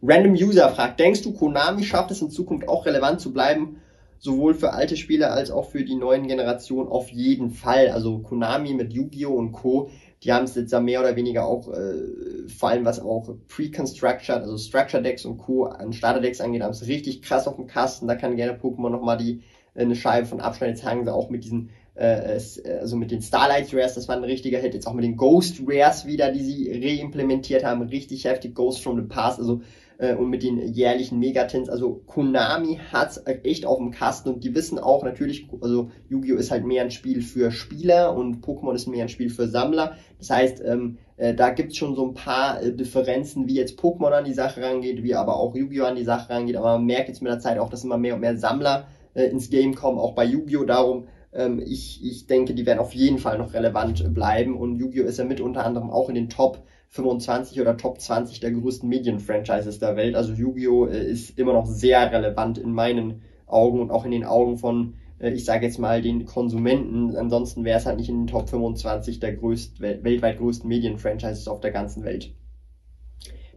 Random 0.01 0.33
User 0.33 0.69
fragt, 0.69 0.99
denkst 0.99 1.23
du, 1.23 1.33
Konami 1.33 1.83
schafft 1.83 2.11
es 2.11 2.21
in 2.21 2.29
Zukunft 2.29 2.69
auch 2.69 2.85
relevant 2.85 3.19
zu 3.19 3.33
bleiben, 3.33 3.81
sowohl 4.19 4.53
für 4.53 4.71
alte 4.71 4.95
Spieler 4.95 5.33
als 5.33 5.51
auch 5.51 5.69
für 5.71 5.83
die 5.83 5.95
neuen 5.95 6.27
Generationen? 6.27 6.87
Auf 6.87 7.09
jeden 7.09 7.49
Fall. 7.49 7.89
Also 7.89 8.19
Konami 8.19 8.73
mit 8.73 8.93
Yu-Gi-Oh! 8.93 9.33
und 9.33 9.51
Co 9.51 9.89
die 10.23 10.33
haben 10.33 10.45
es 10.45 10.55
jetzt 10.55 10.71
ja 10.71 10.79
mehr 10.79 10.99
oder 10.99 11.15
weniger 11.15 11.45
auch, 11.45 11.71
äh, 11.71 12.47
vor 12.49 12.69
allem 12.69 12.83
was 12.83 12.99
auch 12.99 13.35
Pre-Constructed, 13.47 14.29
also 14.29 14.57
Structure 14.57 15.01
Decks 15.01 15.23
und 15.25 15.37
Co. 15.37 15.65
an 15.65 15.93
Starter 15.93 16.19
Decks 16.19 16.41
angeht, 16.41 16.61
haben 16.61 16.71
es 16.71 16.87
richtig 16.87 17.21
krass 17.21 17.47
auf 17.47 17.55
dem 17.55 17.67
Kasten. 17.67 18.07
Da 18.07 18.15
kann 18.15 18.35
gerne 18.35 18.57
Pokémon 18.57 18.89
nochmal 18.89 19.17
die 19.17 19.41
äh, 19.75 19.81
eine 19.81 19.95
Scheibe 19.95 20.27
von 20.27 20.41
abschneiden. 20.41 20.75
Jetzt 20.75 20.85
hangen 20.85 21.05
sie 21.05 21.13
auch 21.13 21.29
mit 21.29 21.45
diesen, 21.45 21.69
äh, 21.95 22.39
also 22.79 22.97
mit 22.97 23.11
den 23.11 23.21
Starlight 23.21 23.73
Rares, 23.73 23.93
das 23.93 24.09
war 24.09 24.17
ein 24.17 24.23
richtiger 24.25 24.59
Hit. 24.59 24.73
Jetzt 24.73 24.87
auch 24.87 24.93
mit 24.93 25.05
den 25.05 25.15
Ghost 25.15 25.61
Rares 25.65 26.05
wieder, 26.05 26.31
die 26.31 26.43
sie 26.43 26.71
reimplementiert 26.71 27.63
haben. 27.63 27.81
Richtig 27.83 28.25
heftig 28.25 28.55
Ghost 28.55 28.83
from 28.83 28.97
the 28.97 29.07
Past. 29.07 29.39
Also 29.39 29.61
äh, 29.99 30.15
und 30.15 30.29
mit 30.29 30.41
den 30.41 30.57
jährlichen 30.73 31.19
Megatins. 31.19 31.69
Also 31.69 32.01
Konami 32.07 32.79
hat's 32.91 33.21
echt 33.25 33.65
auf 33.65 33.77
dem 33.77 33.91
Kasten 33.91 34.29
und 34.29 34.43
die 34.43 34.55
wissen 34.55 34.79
auch 34.79 35.03
natürlich, 35.03 35.47
also 35.61 35.91
Yu-Gi-Oh! 36.09 36.37
ist 36.37 36.51
halt 36.51 36.65
mehr 36.65 36.83
ein 36.83 36.91
Spiel 36.91 37.21
für 37.21 37.51
Spieler 37.51 38.15
und 38.15 38.43
Pokémon 38.43 38.73
ist 38.73 38.87
mehr 38.87 39.03
ein 39.03 39.09
Spiel 39.09 39.29
für 39.29 39.47
Sammler. 39.47 39.97
Das 40.17 40.29
heißt, 40.31 40.63
ähm, 40.65 40.97
äh, 41.17 41.35
da 41.35 41.51
gibt's 41.51 41.77
schon 41.77 41.95
so 41.95 42.07
ein 42.07 42.13
paar 42.13 42.63
äh, 42.63 42.73
Differenzen, 42.73 43.47
wie 43.47 43.55
jetzt 43.55 43.79
Pokémon 43.79 44.11
an 44.11 44.25
die 44.25 44.33
Sache 44.33 44.61
rangeht, 44.61 45.03
wie 45.03 45.15
aber 45.15 45.35
auch 45.35 45.55
Yu-Gi-Oh! 45.55 45.85
an 45.85 45.95
die 45.95 46.03
Sache 46.03 46.29
rangeht. 46.29 46.55
Aber 46.55 46.77
man 46.77 46.85
merkt 46.85 47.09
jetzt 47.09 47.21
mit 47.21 47.31
der 47.31 47.39
Zeit 47.39 47.59
auch, 47.59 47.69
dass 47.69 47.83
immer 47.83 47.97
mehr 47.97 48.15
und 48.15 48.21
mehr 48.21 48.37
Sammler 48.37 48.87
äh, 49.13 49.25
ins 49.25 49.49
Game 49.49 49.75
kommen, 49.75 49.99
auch 49.99 50.15
bei 50.15 50.23
Yu-Gi-Oh! 50.23 50.63
Darum 50.63 51.07
ähm, 51.33 51.61
ich, 51.63 52.03
ich 52.03 52.25
denke, 52.25 52.55
die 52.55 52.65
werden 52.65 52.79
auf 52.79 52.93
jeden 52.93 53.19
Fall 53.19 53.37
noch 53.37 53.53
relevant 53.53 54.13
bleiben 54.13 54.57
und 54.57 54.77
Yu-Gi-Oh! 54.77 55.05
ist 55.05 55.19
ja 55.19 55.25
mit 55.25 55.41
unter 55.41 55.65
anderem 55.65 55.89
auch 55.89 56.07
in 56.07 56.15
den 56.15 56.29
Top 56.29 56.63
25 56.89 57.61
oder 57.61 57.77
Top 57.77 57.99
20 57.99 58.39
der 58.39 58.51
größten 58.51 58.89
Medien-Franchises 58.89 59.79
der 59.79 59.95
Welt. 59.95 60.15
Also 60.15 60.33
Yu-Gi-Oh! 60.33 60.87
Äh, 60.87 61.05
ist 61.05 61.37
immer 61.37 61.53
noch 61.53 61.65
sehr 61.65 62.11
relevant 62.11 62.57
in 62.57 62.71
meinen 62.71 63.21
Augen 63.45 63.79
und 63.79 63.91
auch 63.91 64.05
in 64.05 64.11
den 64.11 64.25
Augen 64.25 64.57
von, 64.57 64.95
äh, 65.19 65.29
ich 65.29 65.45
sage 65.45 65.65
jetzt 65.65 65.77
mal, 65.77 66.01
den 66.01 66.25
Konsumenten. 66.25 67.15
Ansonsten 67.15 67.63
wäre 67.63 67.77
es 67.77 67.85
halt 67.85 67.97
nicht 67.97 68.09
in 68.09 68.21
den 68.21 68.27
Top 68.27 68.49
25 68.49 69.19
der 69.19 69.35
größt, 69.35 69.79
weltweit 69.81 70.39
größten 70.39 70.67
Medien-Franchises 70.67 71.47
auf 71.47 71.61
der 71.61 71.71
ganzen 71.71 72.03
Welt. 72.03 72.33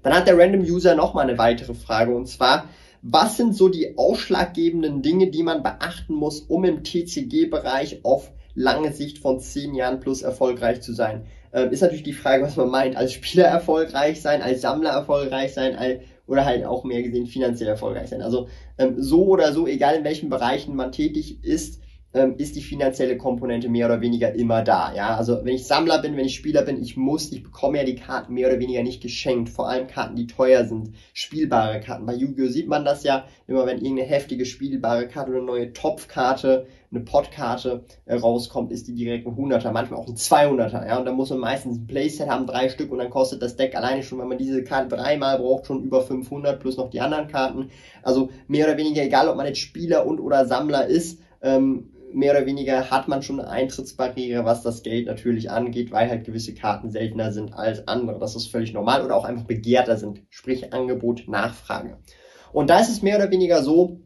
Dann 0.03 0.15
hat 0.15 0.27
der 0.27 0.37
Random 0.37 0.63
User 0.63 0.95
nochmal 0.95 1.29
eine 1.29 1.39
weitere 1.39 1.75
Frage 1.75 2.15
und 2.15 2.27
zwar, 2.27 2.69
was 3.03 3.37
sind 3.37 3.55
so 3.55 3.69
die 3.69 3.97
ausschlaggebenden 3.97 5.03
Dinge, 5.03 5.31
die 5.31 5.43
man 5.43 5.63
beachten 5.63 6.15
muss, 6.15 6.41
um 6.41 6.65
im 6.65 6.85
TCG-Bereich 6.85 8.05
auf 8.05 8.31
lange 8.55 8.93
Sicht 8.93 9.19
von 9.19 9.41
10 9.41 9.75
Jahren 9.75 10.01
plus 10.01 10.23
erfolgreich 10.23 10.83
zu 10.83 10.93
sein? 10.93 11.27
Ähm, 11.53 11.71
ist 11.71 11.81
natürlich 11.81 12.03
die 12.03 12.13
Frage, 12.13 12.43
was 12.45 12.57
man 12.57 12.71
meint. 12.71 12.97
Als 12.97 13.13
Spieler 13.13 13.45
erfolgreich 13.45 14.21
sein, 14.21 14.43
als 14.43 14.63
Sammler 14.63 14.91
erfolgreich 14.91 15.53
sein, 15.55 15.77
als, 15.77 16.01
oder 16.27 16.45
halt 16.45 16.65
auch 16.65 16.85
mehr 16.85 17.03
gesehen 17.03 17.27
finanziell 17.27 17.69
erfolgreich 17.69 18.09
sein. 18.09 18.23
Also 18.23 18.49
ähm, 18.79 18.95
so 18.99 19.27
oder 19.27 19.53
so, 19.53 19.67
egal 19.67 19.97
in 19.97 20.05
welchen 20.05 20.31
Bereichen 20.31 20.75
man 20.77 20.93
tätig 20.93 21.45
ist, 21.45 21.81
ähm, 22.15 22.35
ist 22.37 22.57
die 22.57 22.63
finanzielle 22.63 23.17
Komponente 23.17 23.69
mehr 23.69 23.87
oder 23.87 24.01
weniger 24.01 24.35
immer 24.35 24.63
da. 24.63 24.95
Ja, 24.95 25.17
also 25.17 25.45
wenn 25.45 25.55
ich 25.55 25.67
Sammler 25.67 26.01
bin, 26.01 26.17
wenn 26.17 26.27
ich 26.27 26.35
Spieler 26.35 26.63
bin, 26.63 26.81
ich 26.81 26.97
muss, 26.97 27.33
ich 27.33 27.43
bekomme 27.43 27.79
ja 27.79 27.85
die 27.85 27.95
Karten 27.95 28.35
mehr 28.35 28.49
oder 28.49 28.61
weniger 28.61 28.83
nicht 28.83 29.03
geschenkt. 29.03 29.49
Vor 29.49 29.69
allem 29.69 29.87
Karten, 29.87 30.17
die 30.17 30.27
teuer 30.27 30.65
sind, 30.65 30.95
spielbare 31.15 31.81
Karten. 31.81 32.07
Bei 32.07 32.15
Yu-Gi-Oh 32.15 32.49
sieht 32.49 32.69
man 32.69 32.85
das 32.85 33.03
ja 33.05 33.25
immer, 33.47 33.67
wenn 33.67 33.79
irgendeine 33.79 34.09
heftige 34.09 34.45
spielbare 34.45 35.09
Karte 35.09 35.31
oder 35.31 35.39
eine 35.39 35.47
neue 35.47 35.73
Topfkarte, 35.73 36.67
eine 36.91 37.01
Podkarte 37.01 37.85
äh, 38.05 38.17
rauskommt, 38.17 38.71
ist 38.71 38.87
die 38.87 38.95
direkt 38.95 39.27
ein 39.27 39.35
100er, 39.35 39.73
manchmal 39.73 40.01
auch 40.01 40.09
ein 40.09 40.17
200er. 40.17 40.87
Ja, 40.87 40.99
und 40.99 41.07
da 41.07 41.13
muss 41.13 41.31
man 41.31 41.39
meistens 41.39 41.79
ein 41.79 41.87
Playset 41.87 42.29
haben, 42.29 42.47
drei 42.47 42.69
Stück, 42.69 42.93
und 42.93 42.99
dann 42.99 43.09
kostet 43.09 43.41
das 43.41 43.57
Deck 43.57 43.75
alleine 43.75 44.03
schon, 44.03 44.19
wenn 44.19 44.29
man 44.29 44.37
diese 44.39 44.63
Karte 44.63 44.95
dreimal 44.95 45.39
braucht, 45.39 45.67
schon 45.67 45.83
über 45.83 46.03
500 46.03 46.61
plus 46.61 46.77
noch 46.77 46.91
die 46.91 47.01
anderen 47.01 47.29
Karten. 47.29 47.71
Also 48.03 48.29
mehr 48.49 48.67
oder 48.67 48.77
weniger 48.77 49.03
egal, 49.03 49.29
ob 49.29 49.37
man 49.37 49.47
jetzt 49.47 49.61
Spieler 49.61 50.07
und 50.07 50.21
oder 50.21 50.45
Sammler 50.45 50.87
ist. 50.87 51.21
Ähm, 51.41 51.92
mehr 52.15 52.33
oder 52.33 52.47
weniger 52.47 52.91
hat 52.91 53.09
man 53.09 53.23
schon 53.23 53.41
eine 53.41 53.49
Eintrittsbarriere, 53.49 54.45
was 54.45 54.63
das 54.63 54.83
Geld 54.83 55.07
natürlich 55.07 55.51
angeht, 55.51 55.93
weil 55.93 56.09
halt 56.09 56.25
gewisse 56.25 56.55
Karten 56.55 56.91
seltener 56.91 57.33
sind 57.33 57.55
als 57.55 57.87
andere. 57.89 58.19
Das 58.19 58.37
ist 58.37 58.49
völlig 58.49 58.73
normal 58.73 59.05
oder 59.05 59.17
auch 59.17 59.25
einfach 59.25 59.45
begehrter 59.45 59.97
sind, 59.97 60.23
sprich 60.31 60.73
Angebot, 60.73 61.25
Nachfrage. 61.29 61.99
Und 62.53 62.71
da 62.71 62.81
ist 62.81 62.91
es 62.91 63.03
mehr 63.03 63.17
oder 63.17 63.31
weniger 63.31 63.63
so, 63.63 64.01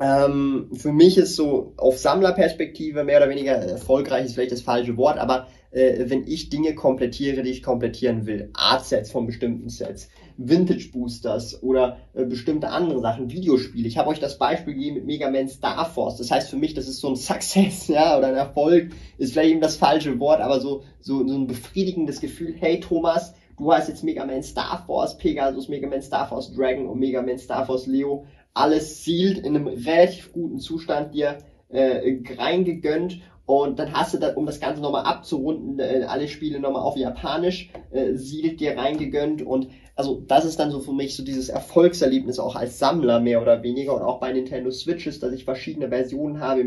ähm, 0.00 0.70
für 0.74 0.92
mich 0.92 1.18
ist 1.18 1.34
so 1.34 1.74
auf 1.76 1.98
Sammlerperspektive 1.98 3.02
mehr 3.04 3.18
oder 3.18 3.30
weniger 3.30 3.52
erfolgreich 3.52 4.26
ist 4.26 4.34
vielleicht 4.34 4.52
das 4.52 4.62
falsche 4.62 4.96
Wort, 4.96 5.18
aber 5.18 5.48
äh, 5.70 6.08
wenn 6.08 6.26
ich 6.26 6.50
Dinge 6.50 6.74
komplettiere, 6.74 7.42
die 7.42 7.50
ich 7.50 7.62
komplettieren 7.62 8.26
will, 8.26 8.50
Art-Sets 8.54 9.10
von 9.10 9.26
bestimmten 9.26 9.68
Sets, 9.68 10.08
Vintage-Boosters 10.38 11.62
oder 11.62 11.98
äh, 12.14 12.24
bestimmte 12.24 12.70
andere 12.70 13.00
Sachen, 13.00 13.30
Videospiele. 13.30 13.88
Ich 13.88 13.98
habe 13.98 14.08
euch 14.08 14.20
das 14.20 14.38
Beispiel 14.38 14.74
gegeben 14.74 14.96
mit 14.96 15.06
Mega 15.06 15.30
Man 15.30 15.48
Star 15.48 15.84
Force. 15.84 16.16
Das 16.16 16.30
heißt 16.30 16.48
für 16.48 16.56
mich, 16.56 16.74
das 16.74 16.88
ist 16.88 17.00
so 17.00 17.08
ein 17.08 17.16
Success, 17.16 17.88
ja, 17.88 18.16
oder 18.16 18.28
ein 18.28 18.34
Erfolg, 18.34 18.90
ist 19.18 19.32
vielleicht 19.32 19.50
eben 19.50 19.60
das 19.60 19.76
falsche 19.76 20.18
Wort, 20.20 20.40
aber 20.40 20.60
so, 20.60 20.82
so, 21.00 21.26
so 21.26 21.34
ein 21.34 21.46
befriedigendes 21.46 22.20
Gefühl, 22.20 22.54
hey 22.58 22.80
Thomas, 22.80 23.34
du 23.58 23.72
hast 23.72 23.88
jetzt 23.88 24.04
Mega 24.04 24.24
Man 24.24 24.42
Star 24.42 24.84
Force, 24.86 25.18
Pegasus, 25.18 25.68
Mega 25.68 25.88
Man 25.88 26.02
Star 26.02 26.28
Force 26.28 26.54
Dragon 26.54 26.86
und 26.86 26.98
Mega 26.98 27.20
Man 27.20 27.38
Star 27.38 27.66
Force 27.66 27.86
Leo, 27.86 28.26
alles 28.54 29.04
sealed 29.04 29.38
in 29.38 29.56
einem 29.56 29.66
relativ 29.66 30.32
guten 30.32 30.58
Zustand 30.58 31.14
dir 31.14 31.38
äh, 31.68 32.20
reingegönnt 32.38 33.20
und 33.48 33.78
dann 33.78 33.94
hast 33.94 34.12
du 34.12 34.18
da, 34.18 34.34
um 34.34 34.44
das 34.44 34.60
Ganze 34.60 34.82
nochmal 34.82 35.06
abzurunden, 35.06 35.78
äh, 35.78 36.04
alle 36.06 36.28
Spiele 36.28 36.60
nochmal 36.60 36.82
auf 36.82 36.98
Japanisch, 36.98 37.70
äh, 37.90 38.12
Sealed 38.12 38.60
dir 38.60 38.76
reingegönnt 38.76 39.40
und 39.40 39.68
also 39.96 40.22
das 40.28 40.44
ist 40.44 40.58
dann 40.60 40.70
so 40.70 40.80
für 40.80 40.92
mich 40.92 41.16
so 41.16 41.24
dieses 41.24 41.48
Erfolgserlebnis 41.48 42.40
auch 42.40 42.56
als 42.56 42.78
Sammler 42.78 43.20
mehr 43.20 43.40
oder 43.40 43.62
weniger 43.62 43.94
und 43.94 44.02
auch 44.02 44.20
bei 44.20 44.34
Nintendo 44.34 44.70
Switches, 44.70 45.18
dass 45.18 45.32
ich 45.32 45.46
verschiedene 45.46 45.88
Versionen 45.88 46.40
habe, 46.40 46.62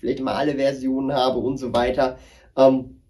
vielleicht 0.00 0.22
mal 0.22 0.34
alle 0.34 0.56
Versionen 0.56 1.12
habe 1.12 1.38
und 1.38 1.56
so 1.56 1.72
weiter. 1.72 2.18
Ähm, 2.56 3.00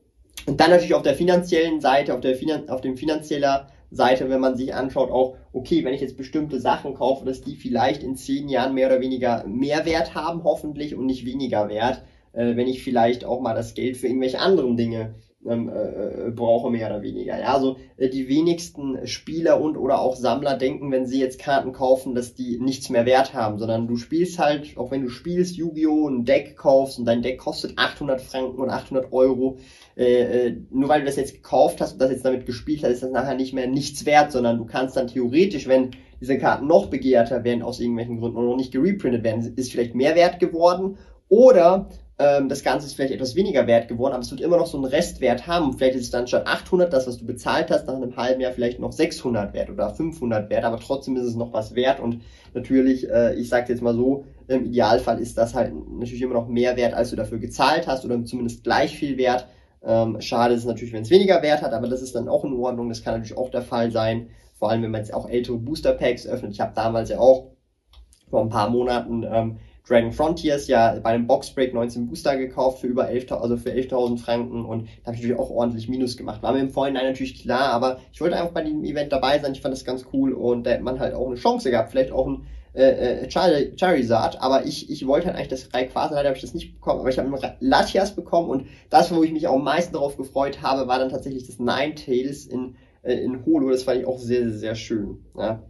und 0.44 0.60
dann 0.60 0.68
natürlich 0.68 0.92
auf 0.92 1.00
der 1.00 1.14
finanziellen 1.14 1.80
Seite, 1.80 2.12
auf 2.12 2.20
der 2.20 2.34
Finan 2.34 2.68
auf 2.68 2.82
dem 2.82 2.98
finanzieller 2.98 3.68
Seite, 3.90 4.28
wenn 4.28 4.40
man 4.40 4.54
sich 4.54 4.74
anschaut, 4.74 5.10
auch, 5.10 5.36
okay, 5.54 5.82
wenn 5.82 5.94
ich 5.94 6.02
jetzt 6.02 6.18
bestimmte 6.18 6.60
Sachen 6.60 6.92
kaufe, 6.92 7.24
dass 7.24 7.40
die 7.40 7.56
vielleicht 7.56 8.02
in 8.02 8.16
zehn 8.16 8.50
Jahren 8.50 8.74
mehr 8.74 8.88
oder 8.88 9.00
weniger 9.00 9.46
mehr 9.46 9.86
Wert 9.86 10.14
haben, 10.14 10.44
hoffentlich, 10.44 10.94
und 10.94 11.06
nicht 11.06 11.24
weniger 11.24 11.70
Wert, 11.70 12.02
äh, 12.34 12.56
wenn 12.56 12.66
ich 12.66 12.82
vielleicht 12.82 13.24
auch 13.24 13.40
mal 13.40 13.54
das 13.54 13.74
Geld 13.74 13.96
für 13.96 14.06
irgendwelche 14.06 14.40
anderen 14.40 14.76
Dinge 14.76 15.14
ähm, 15.46 15.68
äh, 15.68 16.30
brauche, 16.30 16.70
mehr 16.70 16.88
oder 16.88 17.02
weniger. 17.02 17.38
Ja, 17.38 17.54
also 17.54 17.76
äh, 17.96 18.08
die 18.08 18.28
wenigsten 18.28 19.06
Spieler 19.06 19.60
und 19.60 19.76
oder 19.76 20.00
auch 20.00 20.16
Sammler 20.16 20.56
denken, 20.56 20.90
wenn 20.90 21.06
sie 21.06 21.20
jetzt 21.20 21.38
Karten 21.38 21.72
kaufen, 21.72 22.14
dass 22.14 22.34
die 22.34 22.58
nichts 22.58 22.88
mehr 22.88 23.06
wert 23.06 23.34
haben, 23.34 23.58
sondern 23.58 23.86
du 23.86 23.96
spielst 23.96 24.38
halt, 24.38 24.76
auch 24.76 24.90
wenn 24.90 25.02
du 25.02 25.10
spielst 25.10 25.56
Yu-Gi-Oh! 25.56 26.08
ein 26.08 26.24
Deck 26.24 26.56
kaufst 26.56 26.98
und 26.98 27.04
dein 27.04 27.22
Deck 27.22 27.38
kostet 27.38 27.78
800 27.78 28.20
Franken 28.20 28.58
oder 28.58 28.72
800 28.72 29.12
Euro, 29.12 29.58
äh, 29.96 30.46
äh, 30.46 30.56
nur 30.70 30.88
weil 30.88 31.00
du 31.00 31.06
das 31.06 31.16
jetzt 31.16 31.34
gekauft 31.34 31.80
hast 31.80 31.94
und 31.94 31.98
das 32.00 32.10
jetzt 32.10 32.24
damit 32.24 32.46
gespielt 32.46 32.82
hast, 32.82 32.92
ist 32.92 33.02
das 33.02 33.10
nachher 33.10 33.34
nicht 33.34 33.52
mehr 33.52 33.66
nichts 33.66 34.06
wert, 34.06 34.32
sondern 34.32 34.58
du 34.58 34.64
kannst 34.64 34.96
dann 34.96 35.08
theoretisch, 35.08 35.68
wenn 35.68 35.90
diese 36.20 36.38
Karten 36.38 36.66
noch 36.66 36.86
begehrter 36.86 37.44
werden 37.44 37.62
aus 37.62 37.80
irgendwelchen 37.80 38.18
Gründen 38.18 38.38
und 38.38 38.46
noch 38.46 38.56
nicht 38.56 38.72
gereprintet 38.72 39.24
werden, 39.24 39.52
ist 39.56 39.72
vielleicht 39.72 39.94
mehr 39.94 40.14
wert 40.14 40.40
geworden 40.40 40.96
oder 41.28 41.90
ähm, 42.16 42.49
das 42.49 42.62
Ganze 42.62 42.87
ist 42.87 42.94
vielleicht 42.94 43.12
etwas 43.12 43.35
weniger 43.35 43.66
wert 43.66 43.88
geworden, 43.88 44.12
aber 44.12 44.23
es 44.23 44.30
wird 44.30 44.40
immer 44.40 44.56
noch 44.56 44.66
so 44.66 44.76
einen 44.76 44.87
Restwert 44.87 45.49
haben. 45.49 45.73
Vielleicht 45.73 45.97
ist 45.97 46.02
es 46.02 46.11
dann 46.11 46.28
statt 46.28 46.47
800, 46.47 46.92
das, 46.92 47.09
was 47.09 47.18
du 47.18 47.26
bezahlt 47.26 47.71
hast, 47.71 47.87
nach 47.87 47.94
einem 47.94 48.16
halben 48.16 48.40
Jahr 48.40 48.52
vielleicht 48.52 48.78
noch 48.78 48.92
600 48.92 49.52
wert 49.52 49.68
oder 49.68 49.90
500 49.90 50.49
wert, 50.49 50.64
aber 50.64 50.78
trotzdem 50.78 51.16
ist 51.16 51.25
es 51.25 51.35
noch 51.35 51.52
was 51.52 51.75
wert 51.75 51.99
und 51.99 52.23
natürlich, 52.54 53.11
äh, 53.11 53.35
ich 53.35 53.49
sage 53.49 53.73
jetzt 53.73 53.83
mal 53.83 53.94
so, 53.94 54.25
im 54.47 54.64
Idealfall 54.66 55.18
ist 55.18 55.37
das 55.38 55.54
halt 55.54 55.73
natürlich 55.75 56.23
immer 56.23 56.35
noch 56.35 56.47
mehr 56.47 56.76
wert, 56.76 56.94
als 56.94 57.11
du 57.11 57.16
dafür 57.16 57.38
gezahlt 57.38 57.88
hast 57.88 58.04
oder 58.04 58.23
zumindest 58.25 58.62
gleich 58.62 58.97
viel 58.97 59.16
wert. 59.16 59.49
Ähm, 59.83 60.21
schade 60.21 60.54
ist 60.54 60.61
es 60.61 60.66
natürlich, 60.66 60.94
wenn 60.94 61.02
es 61.02 61.11
weniger 61.11 61.42
Wert 61.42 61.62
hat, 61.62 61.73
aber 61.73 61.88
das 61.88 62.00
ist 62.00 62.14
dann 62.14 62.28
auch 62.28 62.44
in 62.44 62.54
Ordnung, 62.54 62.88
das 62.88 63.02
kann 63.02 63.14
natürlich 63.14 63.37
auch 63.37 63.50
der 63.50 63.62
Fall 63.62 63.90
sein, 63.90 64.28
vor 64.54 64.71
allem 64.71 64.83
wenn 64.83 64.92
man 64.92 65.00
jetzt 65.00 65.12
auch 65.12 65.28
ältere 65.28 65.59
Booster 65.59 65.92
Packs 65.92 66.26
öffnet. 66.26 66.52
Ich 66.52 66.61
habe 66.61 66.73
damals 66.75 67.11
ja 67.11 67.18
auch 67.18 67.50
vor 68.30 68.40
ein 68.40 68.49
paar 68.49 68.71
Monaten 68.71 69.25
ähm, 69.30 69.59
Dragon 69.86 70.12
Frontiers 70.12 70.66
ja 70.66 70.98
bei 71.02 71.10
einem 71.10 71.26
Boxbreak 71.26 71.74
19 71.74 72.06
Booster 72.06 72.36
gekauft 72.36 72.80
für 72.80 72.86
über 72.86 73.08
11.000, 73.08 73.34
also 73.34 73.56
für 73.58 73.70
11.000 73.70 74.18
Franken 74.18 74.64
und 74.64 74.86
da 75.02 75.06
habe 75.06 75.16
ich 75.16 75.22
natürlich 75.22 75.38
auch 75.38 75.50
ordentlich 75.50 75.88
Minus 75.88 76.16
gemacht. 76.16 76.42
War 76.42 76.54
mir 76.54 76.60
im 76.60 76.70
Vorhinein 76.70 77.04
natürlich 77.04 77.42
klar, 77.42 77.70
aber 77.70 78.00
ich 78.12 78.20
wollte 78.20 78.36
einfach 78.36 78.52
bei 78.52 78.62
dem 78.62 78.82
Event 78.84 79.12
dabei 79.12 79.38
sein. 79.38 79.52
Ich 79.52 79.60
fand 79.60 79.74
das 79.74 79.84
ganz 79.84 80.06
cool 80.12 80.32
und 80.32 80.64
da 80.64 80.70
hätte 80.70 80.82
man 80.82 81.00
halt 81.00 81.14
auch 81.14 81.26
eine 81.26 81.36
Chance 81.36 81.70
gehabt, 81.70 81.90
vielleicht 81.90 82.12
auch 82.12 82.26
ein 82.26 82.46
äh, 82.72 83.24
äh, 83.26 83.30
Charizard, 83.30 84.40
aber 84.40 84.64
ich, 84.64 84.90
ich 84.90 85.06
wollte 85.06 85.26
halt 85.26 85.36
eigentlich 85.36 85.48
das 85.48 85.72
Rayquaza, 85.72 86.14
leider 86.14 86.30
habe 86.30 86.36
ich 86.36 86.42
das 86.42 86.54
nicht 86.54 86.74
bekommen, 86.74 87.00
aber 87.00 87.08
ich 87.10 87.18
habe 87.18 87.28
einen 87.28 87.56
Latias 87.60 88.16
bekommen 88.16 88.48
und 88.48 88.66
das, 88.90 89.14
wo 89.14 89.22
ich 89.22 89.32
mich 89.32 89.46
auch 89.46 89.54
am 89.56 89.64
meisten 89.64 89.92
darauf 89.92 90.16
gefreut 90.16 90.62
habe, 90.62 90.88
war 90.88 90.98
dann 90.98 91.10
tatsächlich 91.10 91.46
das 91.46 91.58
Ninetales 91.58 92.46
in, 92.46 92.76
äh, 93.02 93.14
in 93.14 93.44
Holo, 93.44 93.70
das 93.70 93.84
fand 93.84 94.00
ich 94.00 94.06
auch 94.06 94.18
sehr, 94.18 94.48
sehr, 94.48 94.58
sehr 94.58 94.74
schön. 94.74 95.24
Ja. 95.36 95.62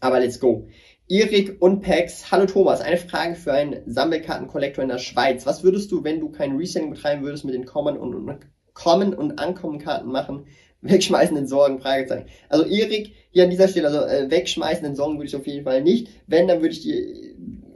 Aber 0.00 0.20
let's 0.20 0.38
go. 0.38 0.68
Erik 1.10 1.56
und 1.60 1.80
Pex. 1.80 2.30
Hallo 2.30 2.44
Thomas, 2.44 2.82
eine 2.82 2.98
Frage 2.98 3.34
für 3.34 3.52
einen 3.52 3.80
Sammelkarten-Kollektor 3.86 4.82
in 4.82 4.90
der 4.90 4.98
Schweiz. 4.98 5.46
Was 5.46 5.64
würdest 5.64 5.90
du, 5.90 6.04
wenn 6.04 6.20
du 6.20 6.28
kein 6.28 6.56
Reselling 6.56 6.90
betreiben 6.90 7.24
würdest, 7.24 7.46
mit 7.46 7.54
den 7.54 7.64
Common 7.64 7.96
und, 7.96 8.14
und 8.14 8.40
Common 8.74 9.14
und 9.14 9.38
Ankommen-Karten 9.38 10.10
machen? 10.10 10.46
Wegschmeißen 10.82 11.36
in 11.36 11.46
Sorgen? 11.46 11.80
Fragezeichen. 11.80 12.26
Also 12.50 12.66
Erik, 12.66 13.14
hier 13.30 13.44
an 13.44 13.50
dieser 13.50 13.68
Stelle, 13.68 13.88
also 13.88 14.00
äh, 14.02 14.30
wegschmeißen 14.30 14.84
in 14.84 14.94
Sorgen 14.94 15.16
würde 15.16 15.28
ich 15.28 15.36
auf 15.36 15.46
jeden 15.46 15.64
Fall 15.64 15.82
nicht. 15.82 16.08
Wenn, 16.26 16.46
dann 16.46 16.60
würde 16.60 16.74
ich 16.74 16.82
dir 16.82 16.94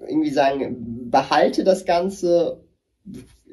irgendwie 0.06 0.30
sagen, 0.30 1.10
behalte 1.10 1.64
das 1.64 1.86
Ganze 1.86 2.62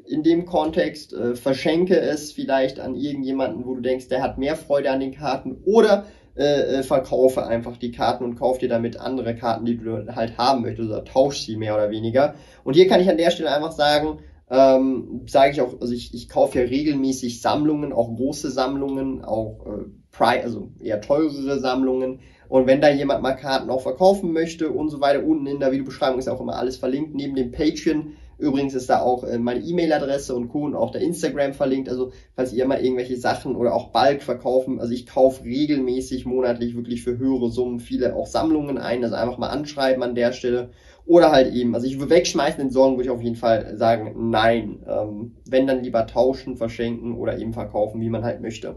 in 0.06 0.22
dem 0.22 0.44
Kontext, 0.44 1.14
äh, 1.14 1.34
verschenke 1.36 1.98
es 1.98 2.32
vielleicht 2.32 2.80
an 2.80 2.96
irgendjemanden, 2.96 3.64
wo 3.64 3.74
du 3.74 3.80
denkst, 3.80 4.08
der 4.08 4.22
hat 4.22 4.36
mehr 4.36 4.56
Freude 4.56 4.90
an 4.90 5.00
den 5.00 5.14
Karten 5.14 5.62
oder 5.64 6.04
äh, 6.36 6.78
äh, 6.78 6.82
verkaufe 6.82 7.46
einfach 7.46 7.76
die 7.76 7.90
Karten 7.90 8.24
und 8.24 8.36
kauf 8.36 8.58
dir 8.58 8.68
damit 8.68 8.98
andere 8.98 9.34
Karten, 9.34 9.64
die 9.64 9.76
du 9.76 10.14
halt 10.14 10.38
haben 10.38 10.62
möchtest 10.62 10.88
oder 10.88 11.04
tausch 11.04 11.40
sie 11.40 11.56
mehr 11.56 11.74
oder 11.74 11.90
weniger. 11.90 12.34
Und 12.64 12.74
hier 12.74 12.88
kann 12.88 13.00
ich 13.00 13.08
an 13.08 13.16
der 13.16 13.30
Stelle 13.30 13.54
einfach 13.54 13.72
sagen, 13.72 14.20
ähm, 14.50 15.22
sage 15.26 15.52
ich 15.52 15.60
auch, 15.60 15.80
also 15.80 15.92
ich, 15.92 16.12
ich 16.14 16.28
kaufe 16.28 16.58
ja 16.58 16.64
regelmäßig 16.64 17.40
Sammlungen, 17.40 17.92
auch 17.92 18.14
große 18.14 18.50
Sammlungen, 18.50 19.24
auch 19.24 19.66
äh, 19.66 20.40
also 20.42 20.70
eher 20.80 21.00
teurere 21.00 21.58
Sammlungen. 21.60 22.20
Und 22.48 22.66
wenn 22.66 22.80
da 22.80 22.90
jemand 22.90 23.22
mal 23.22 23.34
Karten 23.34 23.70
auch 23.70 23.82
verkaufen 23.82 24.32
möchte 24.32 24.70
und 24.70 24.88
so 24.88 25.00
weiter, 25.00 25.24
unten 25.24 25.46
in 25.46 25.60
der 25.60 25.70
Videobeschreibung 25.70 26.18
ist 26.18 26.28
auch 26.28 26.40
immer 26.40 26.56
alles 26.56 26.76
verlinkt, 26.76 27.14
neben 27.14 27.36
dem 27.36 27.52
Patreon 27.52 28.14
Übrigens 28.40 28.74
ist 28.74 28.90
da 28.90 29.00
auch 29.00 29.24
äh, 29.24 29.38
meine 29.38 29.60
E-Mail-Adresse 29.60 30.34
und 30.34 30.48
Co. 30.48 30.64
und 30.64 30.74
auch 30.74 30.90
der 30.90 31.02
Instagram 31.02 31.52
verlinkt. 31.52 31.88
Also 31.88 32.12
falls 32.34 32.52
ihr 32.52 32.66
mal 32.66 32.82
irgendwelche 32.82 33.16
Sachen 33.16 33.54
oder 33.54 33.74
auch 33.74 33.92
Bulk 33.92 34.22
verkaufen, 34.22 34.80
also 34.80 34.92
ich 34.92 35.06
kaufe 35.06 35.44
regelmäßig 35.44 36.24
monatlich 36.26 36.74
wirklich 36.74 37.02
für 37.02 37.18
höhere 37.18 37.50
Summen 37.50 37.80
viele 37.80 38.16
auch 38.16 38.26
Sammlungen 38.26 38.78
ein. 38.78 39.04
Also 39.04 39.16
einfach 39.16 39.38
mal 39.38 39.48
anschreiben 39.48 40.02
an 40.02 40.14
der 40.14 40.32
Stelle. 40.32 40.70
Oder 41.06 41.32
halt 41.32 41.52
eben, 41.52 41.74
also 41.74 41.86
ich 41.86 41.98
würde 41.98 42.14
wegschmeißen 42.14 42.60
den 42.60 42.70
Sorgen, 42.70 42.96
würde 42.96 43.04
ich 43.04 43.10
auf 43.10 43.22
jeden 43.22 43.36
Fall 43.36 43.76
sagen, 43.76 44.30
nein. 44.30 44.84
Ähm, 44.88 45.36
wenn 45.48 45.66
dann 45.66 45.82
lieber 45.82 46.06
tauschen, 46.06 46.56
verschenken 46.56 47.14
oder 47.16 47.38
eben 47.38 47.52
verkaufen, 47.52 48.00
wie 48.00 48.10
man 48.10 48.24
halt 48.24 48.40
möchte. 48.40 48.76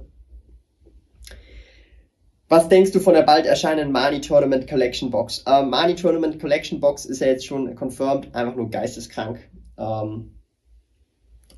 Was 2.49 2.69
denkst 2.69 2.91
du 2.91 2.99
von 2.99 3.15
der 3.15 3.23
bald 3.23 3.47
erscheinenden 3.47 3.91
Mani 3.91 4.21
Tournament 4.21 4.67
Collection 4.67 5.09
Box? 5.09 5.43
Ähm, 5.47 5.71
Mani 5.71 5.95
Tournament 5.95 6.39
Collection 6.39 6.79
Box 6.79 7.05
ist 7.05 7.19
ja 7.19 7.27
jetzt 7.27 7.47
schon 7.47 7.73
confirmed, 7.73 8.35
einfach 8.35 8.55
nur 8.55 8.69
geisteskrank. 8.69 9.39
Ähm, 9.77 10.39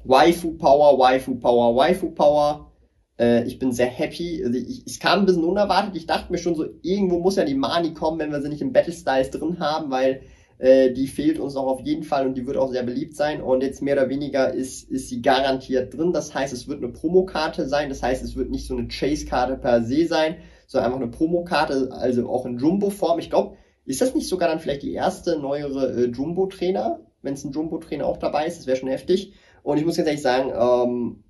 Waifu 0.04 0.58
Power, 0.58 1.00
Waifu 1.00 1.36
Power, 1.36 1.76
Waifu 1.76 2.12
Power. 2.12 2.72
Äh, 3.20 3.46
ich 3.46 3.60
bin 3.60 3.72
sehr 3.72 3.88
happy. 3.88 4.44
Also 4.44 4.58
ich, 4.58 4.84
es 4.86 5.00
kam 5.00 5.20
ein 5.20 5.26
bisschen 5.26 5.44
unerwartet. 5.44 5.96
Ich 5.96 6.06
dachte 6.06 6.32
mir 6.32 6.38
schon 6.38 6.56
so, 6.56 6.66
irgendwo 6.82 7.20
muss 7.20 7.36
ja 7.38 7.46
die 7.46 7.56
Mani 7.56 7.94
kommen, 7.94 8.20
wenn 8.20 8.32
wir 8.32 8.42
sie 8.42 8.50
nicht 8.50 8.62
im 8.62 8.74
Battle 8.74 8.94
Styles 8.94 9.32
drin 9.32 9.60
haben, 9.60 9.90
weil 9.90 10.22
äh, 10.58 10.92
die 10.92 11.08
fehlt 11.08 11.40
uns 11.40 11.56
auch 11.56 11.68
auf 11.68 11.82
jeden 11.82 12.04
Fall 12.04 12.28
und 12.28 12.38
die 12.38 12.46
wird 12.46 12.58
auch 12.58 12.70
sehr 12.70 12.84
beliebt 12.84 13.16
sein. 13.16 13.42
Und 13.42 13.62
jetzt 13.64 13.82
mehr 13.82 13.96
oder 13.96 14.10
weniger 14.10 14.54
ist, 14.54 14.90
ist 14.90 15.10
sie 15.10 15.22
garantiert 15.22 15.96
drin. 15.96 16.14
Das 16.14 16.34
heißt, 16.34 16.54
es 16.54 16.68
wird 16.68 16.84
eine 16.84 16.94
Promokarte 16.94 17.68
sein. 17.68 17.90
Das 17.90 18.04
heißt, 18.04 18.24
es 18.24 18.36
wird 18.36 18.50
nicht 18.52 18.68
so 18.68 18.76
eine 18.76 18.88
Chase-Karte 18.88 19.58
per 19.58 19.84
se 19.84 20.06
sein, 20.08 20.38
sondern 20.68 20.92
einfach 20.92 21.02
eine 21.02 21.12
Promokarte, 21.12 21.90
also 21.92 22.30
auch 22.30 22.46
in 22.46 22.58
Jumbo-Form. 22.58 23.20
Ich 23.20 23.30
glaube, 23.30 23.58
ist 23.86 24.02
das 24.02 24.16
nicht 24.16 24.28
sogar 24.28 24.50
dann 24.50 24.60
vielleicht 24.60 24.84
die 24.84 24.94
erste 24.94 25.40
neuere 25.40 25.94
äh, 25.94 26.06
Jumbo-Trainer? 26.06 27.00
Wenn 27.26 27.34
es 27.34 27.44
ein 27.44 27.52
Jumbo-Trainer 27.52 28.06
auch 28.06 28.18
dabei 28.18 28.46
ist, 28.46 28.60
das 28.60 28.68
wäre 28.68 28.78
schon 28.78 28.90
heftig. 28.90 29.34
Und 29.64 29.78
ich 29.78 29.86
muss 29.86 29.98
ganz 29.98 30.08
ehrlich 30.08 30.22
sagen, 30.22 30.52
ähm, 30.52 31.24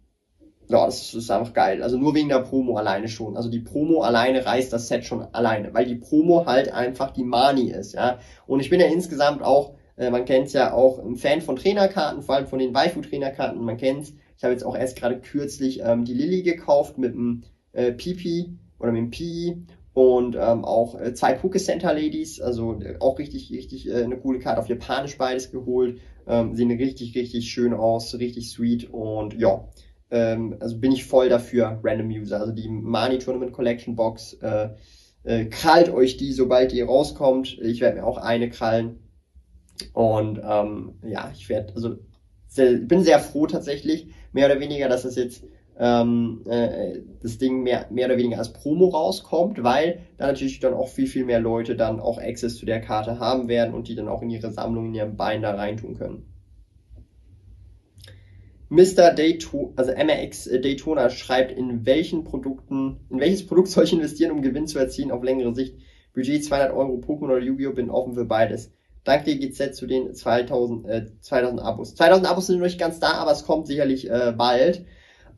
ja, 0.67 0.85
das 0.85 1.13
ist 1.13 1.31
einfach 1.31 1.53
geil. 1.53 1.83
Also 1.83 1.97
nur 1.97 2.15
wegen 2.15 2.29
der 2.29 2.39
Promo 2.39 2.77
alleine 2.77 3.07
schon. 3.07 3.37
Also 3.37 3.49
die 3.49 3.59
Promo 3.59 4.01
alleine 4.01 4.45
reißt 4.45 4.73
das 4.73 4.87
Set 4.87 5.05
schon 5.05 5.21
alleine, 5.33 5.73
weil 5.73 5.85
die 5.85 5.95
Promo 5.95 6.45
halt 6.45 6.71
einfach 6.71 7.11
die 7.11 7.23
Mani 7.23 7.71
ist, 7.71 7.93
ja. 7.93 8.19
Und 8.47 8.59
ich 8.59 8.69
bin 8.69 8.79
ja 8.79 8.87
insgesamt 8.87 9.41
auch, 9.43 9.75
äh, 9.97 10.09
man 10.09 10.25
kennt's 10.25 10.53
ja 10.53 10.73
auch, 10.73 10.99
ein 10.99 11.15
Fan 11.15 11.41
von 11.41 11.55
Trainerkarten, 11.55 12.21
vor 12.21 12.35
allem 12.35 12.47
von 12.47 12.59
den 12.59 12.73
Waifu-Trainerkarten, 12.73 13.63
man 13.63 13.77
kennt's. 13.77 14.13
Ich 14.37 14.43
habe 14.43 14.53
jetzt 14.53 14.65
auch 14.65 14.75
erst 14.75 14.97
gerade 14.97 15.19
kürzlich 15.19 15.81
ähm, 15.81 16.03
die 16.03 16.13
Lilly 16.13 16.43
gekauft 16.43 16.97
mit 16.97 17.13
dem 17.13 17.43
äh, 17.71 17.91
Pipi 17.91 18.57
oder 18.79 18.91
mit 18.91 19.01
dem 19.01 19.09
Pi 19.11 19.65
und 19.95 20.35
ähm, 20.35 20.65
auch 20.65 20.99
äh, 20.99 21.13
zwei 21.13 21.33
Poke 21.33 21.57
Center 21.57 21.93
Ladies, 21.93 22.41
also 22.41 22.81
äh, 22.81 22.97
auch 22.99 23.17
richtig, 23.17 23.49
richtig 23.51 23.87
äh, 23.87 24.03
eine 24.03 24.17
coole 24.17 24.39
Karte 24.39 24.59
auf 24.59 24.67
Japanisch 24.67 25.17
beides 25.17 25.51
geholt. 25.51 26.01
Ähm, 26.27 26.53
sehen 26.53 26.69
richtig, 26.69 27.15
richtig 27.15 27.49
schön 27.49 27.73
aus, 27.73 28.13
richtig 28.19 28.51
sweet 28.51 28.89
und 28.91 29.39
ja, 29.39 29.69
ähm, 30.11 30.57
also 30.59 30.77
bin 30.79 30.91
ich 30.91 31.05
voll 31.05 31.29
dafür, 31.29 31.79
Random 31.81 32.09
User. 32.09 32.41
Also 32.41 32.51
die 32.51 32.67
Mani 32.67 33.19
Tournament 33.19 33.53
Collection 33.53 33.95
Box, 33.95 34.33
äh, 34.41 34.67
äh, 35.23 35.45
krallt 35.45 35.89
euch 35.89 36.17
die, 36.17 36.33
sobald 36.33 36.73
die 36.73 36.81
rauskommt. 36.81 37.57
Ich 37.61 37.79
werde 37.79 37.99
mir 37.99 38.05
auch 38.05 38.17
eine 38.17 38.49
krallen. 38.49 38.99
Und 39.93 40.41
ähm, 40.43 40.95
ja, 41.03 41.31
ich 41.33 41.47
werde, 41.47 41.73
also 41.73 41.95
sehr, 42.47 42.73
bin 42.79 43.01
sehr 43.01 43.19
froh 43.19 43.47
tatsächlich, 43.47 44.07
mehr 44.33 44.47
oder 44.47 44.59
weniger, 44.59 44.89
dass 44.89 45.03
das 45.03 45.15
jetzt 45.15 45.45
ähm, 45.77 46.41
äh, 46.45 46.99
das 47.21 47.37
Ding 47.37 47.63
mehr, 47.63 47.87
mehr 47.89 48.07
oder 48.07 48.17
weniger 48.17 48.37
als 48.37 48.53
Promo 48.53 48.87
rauskommt, 48.87 49.63
weil 49.63 49.99
da 50.17 50.27
natürlich 50.27 50.59
dann 50.59 50.73
auch 50.73 50.87
viel, 50.87 51.07
viel 51.07 51.25
mehr 51.25 51.39
Leute 51.39 51.75
dann 51.75 51.99
auch 51.99 52.17
Access 52.17 52.57
zu 52.57 52.65
der 52.65 52.81
Karte 52.81 53.19
haben 53.19 53.47
werden 53.47 53.73
und 53.73 53.87
die 53.87 53.95
dann 53.95 54.07
auch 54.07 54.21
in 54.21 54.29
ihre 54.29 54.51
Sammlung, 54.51 54.87
in 54.87 54.93
ihren 54.93 55.17
Binder 55.17 55.57
reintun 55.57 55.95
können. 55.95 56.25
Mr. 58.69 59.11
Daytona, 59.13 59.73
also 59.75 59.91
MRX 59.91 60.45
Daytona 60.45 61.09
schreibt, 61.09 61.51
in 61.51 61.85
welchen 61.85 62.23
Produkten, 62.23 62.99
in 63.09 63.19
welches 63.19 63.45
Produkt 63.45 63.67
soll 63.67 63.83
ich 63.83 63.93
investieren, 63.93 64.31
um 64.31 64.41
Gewinn 64.41 64.67
zu 64.67 64.79
erzielen 64.79 65.11
auf 65.11 65.23
längere 65.23 65.53
Sicht? 65.53 65.75
Budget 66.13 66.43
200 66.43 66.73
Euro, 66.73 66.95
Pokémon 66.97 67.25
oder 67.25 67.39
Yu-Gi-Oh! 67.39 67.73
bin 67.73 67.89
offen 67.89 68.13
für 68.15 68.25
beides. 68.25 68.71
Danke 69.03 69.37
GZ 69.37 69.75
zu 69.75 69.85
den 69.85 70.15
2000, 70.15 70.87
äh, 70.87 71.05
2000 71.21 71.61
Abos. 71.61 71.93
2000 71.93 72.27
Abos 72.27 72.47
sind 72.47 72.57
noch 72.57 72.65
nicht 72.65 72.79
ganz 72.79 72.99
da, 72.99 73.13
aber 73.13 73.31
es 73.31 73.45
kommt 73.45 73.67
sicherlich 73.67 74.09
äh, 74.09 74.33
bald. 74.35 74.85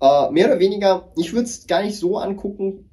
Äh, 0.02 0.32
mehr 0.32 0.48
oder 0.48 0.60
weniger, 0.60 1.12
ich 1.18 1.34
würde 1.34 1.46
es 1.46 1.68
gar 1.68 1.82
nicht 1.82 1.98
so 1.98 2.18
angucken, 2.18 2.90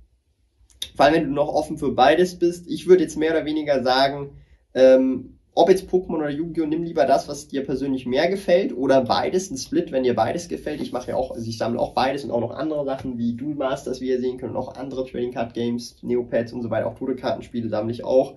vor 0.97 1.07
allem 1.07 1.15
wenn 1.15 1.25
du 1.25 1.33
noch 1.33 1.49
offen 1.49 1.79
für 1.79 1.93
beides 1.93 2.39
bist. 2.39 2.67
Ich 2.69 2.87
würde 2.87 3.03
jetzt 3.03 3.17
mehr 3.17 3.33
oder 3.33 3.45
weniger 3.45 3.83
sagen, 3.83 4.39
ähm, 4.75 5.39
ob 5.57 5.69
jetzt 5.69 5.89
Pokémon 5.89 6.17
oder 6.17 6.31
Yu-Gi-Oh! 6.31 6.67
nimm 6.67 6.83
lieber 6.83 7.07
das, 7.07 7.29
was 7.29 7.47
dir 7.47 7.65
persönlich 7.65 8.07
mehr 8.07 8.29
gefällt 8.29 8.77
oder 8.77 9.03
beides, 9.03 9.51
ein 9.51 9.57
Split, 9.57 9.93
wenn 9.93 10.03
dir 10.03 10.15
beides 10.15 10.49
gefällt. 10.49 10.81
Ich 10.81 10.93
mache 10.93 11.11
ja 11.11 11.17
auch, 11.17 11.31
also 11.31 11.49
ich 11.49 11.59
sammle 11.59 11.79
auch 11.79 11.95
beides 11.95 12.25
und 12.25 12.33
auch 12.33 12.41
noch 12.41 12.51
andere 12.51 12.85
Sachen 12.85 13.19
wie 13.19 13.37
Duel 13.37 13.55
Masters, 13.55 14.01
wie 14.01 14.09
ihr 14.09 14.21
sehen 14.21 14.39
könnt, 14.39 14.53
und 14.53 14.57
auch 14.57 14.75
andere 14.75 15.07
Trading 15.07 15.33
Card 15.33 15.55
Games, 15.55 15.97
Neopets 16.03 16.53
und 16.53 16.63
so 16.63 16.71
weiter, 16.71 16.89
auch 16.89 16.99
Todekartenspiele 16.99 17.69
sammle 17.69 17.93
ich 17.93 18.05
auch. 18.05 18.35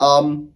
Ähm, 0.00 0.54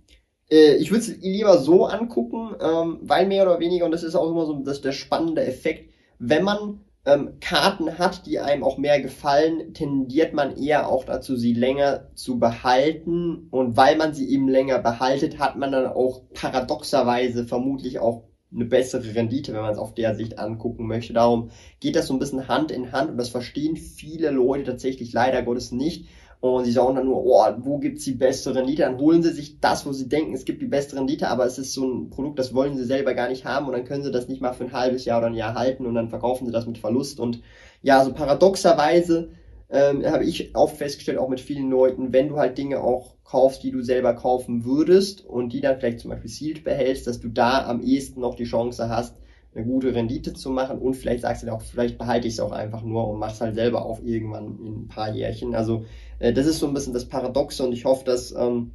äh, 0.51 0.77
ich 0.77 0.91
würde 0.91 1.03
es 1.03 1.17
lieber 1.19 1.59
so 1.59 1.85
angucken, 1.85 2.55
ähm, 2.61 2.99
weil 3.03 3.27
mehr 3.27 3.43
oder 3.43 3.61
weniger, 3.61 3.85
und 3.85 3.93
das 3.93 4.03
ist 4.03 4.15
auch 4.15 4.31
immer 4.31 4.47
so 4.47 4.55
das, 4.55 4.81
der 4.81 4.93
spannende 4.93 5.45
Effekt, 5.45 5.93
wenn 6.19 6.45
man 6.45 6.81
ähm, 7.07 7.39
Karten 7.41 7.99
hat, 7.99 8.27
die 8.27 8.39
einem 8.41 8.63
auch 8.63 8.79
mehr 8.79 9.01
gefallen, 9.01 9.73
tendiert 9.75 10.35
man 10.35 10.57
eher 10.57 10.89
auch 10.89 11.05
dazu, 11.05 11.37
sie 11.37 11.55
länger 11.55 12.09
zu 12.15 12.39
behalten. 12.39 13.49
Und 13.51 13.77
weil 13.77 13.97
man 13.97 14.15
sie 14.15 14.29
eben 14.29 14.49
länger 14.49 14.79
behaltet, 14.79 15.39
hat 15.39 15.57
man 15.57 15.73
dann 15.73 15.87
auch 15.87 16.23
paradoxerweise 16.35 17.47
vermutlich 17.47 17.99
auch 17.99 18.25
eine 18.53 18.65
bessere 18.65 19.15
Rendite, 19.15 19.53
wenn 19.53 19.63
man 19.63 19.73
es 19.73 19.79
auf 19.79 19.95
der 19.95 20.15
Sicht 20.15 20.39
angucken 20.39 20.87
möchte. 20.87 21.13
Darum 21.13 21.51
geht 21.79 21.97
das 21.97 22.09
so 22.09 22.15
ein 22.15 22.19
bisschen 22.19 22.49
Hand 22.49 22.71
in 22.71 22.93
Hand 22.93 23.11
und 23.11 23.17
das 23.17 23.29
verstehen 23.29 23.77
viele 23.77 24.31
Leute 24.31 24.65
tatsächlich 24.65 25.13
leider 25.13 25.43
Gottes 25.43 25.73
nicht 25.73 26.09
und 26.41 26.65
sie 26.65 26.73
sagen 26.73 26.97
dann 26.97 27.05
nur, 27.05 27.23
oh, 27.25 27.45
wo 27.59 27.79
gibt's 27.79 28.05
die 28.05 28.13
beste 28.13 28.55
Rendite? 28.55 28.83
Dann 28.83 28.99
holen 28.99 29.23
sie 29.23 29.33
sich 29.33 29.61
das, 29.61 29.85
wo 29.85 29.93
sie 29.93 30.09
denken, 30.09 30.33
es 30.33 30.47
gibt 30.47 30.63
die 30.63 30.67
beste 30.67 30.97
Rendite, 30.97 31.29
aber 31.29 31.45
es 31.45 31.59
ist 31.59 31.75
so 31.75 31.85
ein 31.85 32.09
Produkt, 32.09 32.39
das 32.39 32.55
wollen 32.55 32.79
sie 32.79 32.85
selber 32.85 33.13
gar 33.13 33.29
nicht 33.29 33.45
haben 33.45 33.67
und 33.67 33.73
dann 33.73 33.85
können 33.85 34.03
sie 34.03 34.11
das 34.11 34.29
nicht 34.29 34.41
mal 34.41 34.55
für 34.55 34.65
ein 34.65 34.73
halbes 34.73 35.05
Jahr 35.05 35.19
oder 35.19 35.27
ein 35.27 35.35
Jahr 35.35 35.55
halten 35.55 35.85
und 35.85 35.95
dann 35.95 36.09
verkaufen 36.09 36.47
sie 36.47 36.53
das 36.53 36.67
mit 36.67 36.79
Verlust. 36.79 37.21
Und 37.21 37.43
ja, 37.83 38.03
so 38.03 38.15
paradoxerweise 38.15 39.31
ähm, 39.69 40.05
habe 40.07 40.25
ich 40.25 40.57
oft 40.57 40.79
festgestellt, 40.79 41.19
auch 41.19 41.29
mit 41.29 41.41
vielen 41.41 41.71
Leuten, 41.71 42.13
wenn 42.15 42.29
du 42.29 42.39
halt 42.39 42.57
Dinge 42.57 42.83
auch 42.83 43.17
kaufst, 43.25 43.63
die 43.63 43.71
du 43.71 43.83
selber 43.83 44.15
kaufen 44.15 44.65
würdest 44.65 45.25
und 45.25 45.53
die 45.53 45.61
dann 45.61 45.79
vielleicht 45.79 46.01
zum 46.01 46.11
Beispiel 46.11 46.31
sealed 46.31 46.65
behältst, 46.65 47.07
dass 47.07 47.21
du 47.21 47.29
da 47.29 47.67
am 47.67 47.83
ehesten 47.83 48.21
noch 48.21 48.35
die 48.35 48.45
Chance 48.45 48.89
hast, 48.89 49.15
eine 49.55 49.65
gute 49.65 49.95
Rendite 49.95 50.33
zu 50.33 50.51
machen 50.51 50.79
und 50.79 50.95
vielleicht 50.95 51.23
sagst 51.23 51.43
du 51.43 51.47
dir 51.47 51.53
auch, 51.53 51.63
vielleicht 51.63 51.99
behalte 51.99 52.29
ich 52.29 52.35
es 52.35 52.41
auch 52.41 52.53
einfach 52.53 52.83
nur 52.83 53.09
und 53.09 53.19
mach's 53.19 53.41
halt 53.41 53.55
selber 53.55 53.85
auf 53.85 54.03
irgendwann 54.05 54.59
in 54.65 54.83
ein 54.83 54.89
paar 54.89 55.13
Jährchen. 55.13 55.55
Also 55.55 55.85
äh, 56.21 56.33
das 56.33 56.47
ist 56.47 56.61
so 56.61 56.69
ein 56.69 56.75
bisschen 56.75 56.93
das 56.93 57.09
Paradoxe 57.09 57.65
und 57.65 57.73
ich 57.73 57.85
hoffe, 57.85 58.05
dass 58.05 58.33
ähm, 58.33 58.73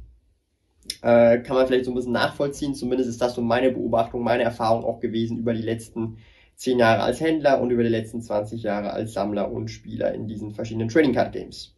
äh, 1.02 1.38
kann 1.38 1.56
man 1.56 1.66
vielleicht 1.66 1.86
so 1.86 1.90
ein 1.90 1.94
bisschen 1.94 2.12
nachvollziehen. 2.12 2.74
Zumindest 2.74 3.08
ist 3.08 3.20
das 3.20 3.34
so 3.34 3.40
meine 3.40 3.70
Beobachtung, 3.70 4.22
meine 4.22 4.42
Erfahrung 4.42 4.84
auch 4.84 5.00
gewesen 5.00 5.38
über 5.38 5.54
die 5.54 5.62
letzten 5.62 6.18
zehn 6.56 6.78
Jahre 6.78 7.02
als 7.02 7.20
Händler 7.20 7.60
und 7.60 7.70
über 7.70 7.82
die 7.82 7.88
letzten 7.88 8.22
20 8.22 8.62
Jahre 8.62 8.92
als 8.92 9.12
Sammler 9.12 9.50
und 9.50 9.68
Spieler 9.68 10.14
in 10.14 10.26
diesen 10.26 10.52
verschiedenen 10.52 10.88
Trading 10.88 11.12
Card 11.12 11.32
Games. 11.32 11.74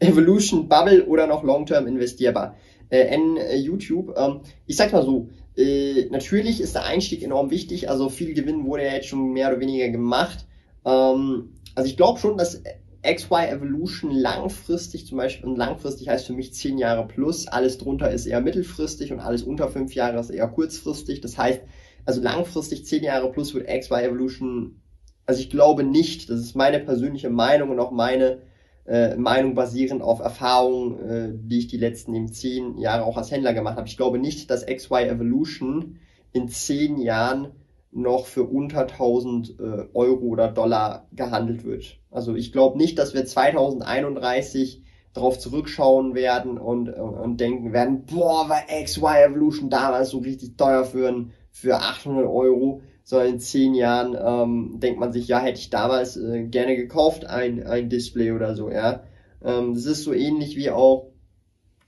Evolution 0.00 0.68
Bubble 0.68 1.06
oder 1.06 1.26
noch 1.26 1.44
Long-Term 1.44 1.86
investierbar. 1.86 2.56
Äh, 2.92 3.14
in 3.14 3.38
äh, 3.38 3.56
YouTube, 3.56 4.14
ähm, 4.18 4.40
ich 4.66 4.76
sag 4.76 4.92
mal 4.92 5.02
so, 5.02 5.30
äh, 5.56 6.10
natürlich 6.10 6.60
ist 6.60 6.74
der 6.74 6.84
Einstieg 6.84 7.22
enorm 7.22 7.50
wichtig, 7.50 7.88
also 7.88 8.10
viel 8.10 8.34
Gewinn 8.34 8.66
wurde 8.66 8.84
ja 8.84 8.92
jetzt 8.92 9.06
schon 9.06 9.32
mehr 9.32 9.48
oder 9.48 9.60
weniger 9.60 9.88
gemacht. 9.88 10.46
Ähm, 10.84 11.54
also 11.74 11.88
ich 11.88 11.96
glaube 11.96 12.20
schon, 12.20 12.36
dass 12.36 12.62
XY 13.02 13.46
Evolution 13.48 14.10
langfristig 14.10 15.06
zum 15.06 15.16
Beispiel, 15.16 15.48
und 15.48 15.56
langfristig 15.56 16.10
heißt 16.10 16.26
für 16.26 16.34
mich 16.34 16.52
zehn 16.52 16.76
Jahre 16.76 17.08
plus, 17.08 17.48
alles 17.48 17.78
drunter 17.78 18.10
ist 18.10 18.26
eher 18.26 18.42
mittelfristig 18.42 19.10
und 19.10 19.20
alles 19.20 19.42
unter 19.42 19.68
fünf 19.68 19.94
Jahre 19.94 20.20
ist 20.20 20.28
eher 20.28 20.48
kurzfristig. 20.48 21.22
Das 21.22 21.38
heißt, 21.38 21.62
also 22.04 22.20
langfristig 22.20 22.84
zehn 22.84 23.04
Jahre 23.04 23.32
plus 23.32 23.54
wird 23.54 23.68
XY 23.68 24.02
Evolution, 24.02 24.82
also 25.24 25.40
ich 25.40 25.48
glaube 25.48 25.82
nicht, 25.82 26.28
das 26.28 26.40
ist 26.40 26.56
meine 26.56 26.78
persönliche 26.78 27.30
Meinung 27.30 27.70
und 27.70 27.80
auch 27.80 27.90
meine 27.90 28.42
äh, 28.84 29.16
Meinung 29.16 29.54
basierend 29.54 30.02
auf 30.02 30.20
Erfahrungen, 30.20 31.08
äh, 31.08 31.30
die 31.34 31.58
ich 31.58 31.68
die 31.68 31.76
letzten 31.76 32.14
eben 32.14 32.32
zehn 32.32 32.78
Jahre 32.78 33.04
auch 33.04 33.16
als 33.16 33.30
Händler 33.30 33.54
gemacht 33.54 33.76
habe. 33.76 33.88
Ich 33.88 33.96
glaube 33.96 34.18
nicht, 34.18 34.50
dass 34.50 34.66
XY 34.66 35.04
Evolution 35.04 35.98
in 36.32 36.48
zehn 36.48 36.98
Jahren 36.98 37.52
noch 37.92 38.26
für 38.26 38.44
unter 38.44 38.82
1000 38.82 39.60
äh, 39.60 39.62
Euro 39.92 40.24
oder 40.24 40.48
Dollar 40.48 41.06
gehandelt 41.12 41.64
wird. 41.64 41.98
Also 42.10 42.34
ich 42.34 42.52
glaube 42.52 42.78
nicht, 42.78 42.98
dass 42.98 43.14
wir 43.14 43.24
2031 43.24 44.82
darauf 45.12 45.38
zurückschauen 45.38 46.14
werden 46.14 46.56
und, 46.56 46.88
und, 46.88 47.38
denken 47.38 47.74
werden, 47.74 48.06
boah, 48.06 48.48
war 48.48 48.62
XY 48.82 49.26
Evolution 49.26 49.68
damals 49.68 50.08
so 50.08 50.18
richtig 50.18 50.56
teuer 50.56 50.84
für, 50.84 51.26
für 51.50 51.76
800 51.76 52.26
Euro 52.26 52.80
sondern 53.04 53.34
in 53.34 53.40
zehn 53.40 53.74
Jahren 53.74 54.16
ähm, 54.18 54.80
denkt 54.80 55.00
man 55.00 55.12
sich, 55.12 55.28
ja, 55.28 55.40
hätte 55.40 55.58
ich 55.58 55.70
damals 55.70 56.16
äh, 56.16 56.44
gerne 56.44 56.76
gekauft, 56.76 57.26
ein, 57.26 57.66
ein 57.66 57.88
Display 57.88 58.32
oder 58.32 58.54
so, 58.54 58.70
ja. 58.70 59.04
Ähm, 59.44 59.74
das 59.74 59.86
ist 59.86 60.04
so 60.04 60.12
ähnlich 60.12 60.56
wie 60.56 60.70
auch 60.70 61.10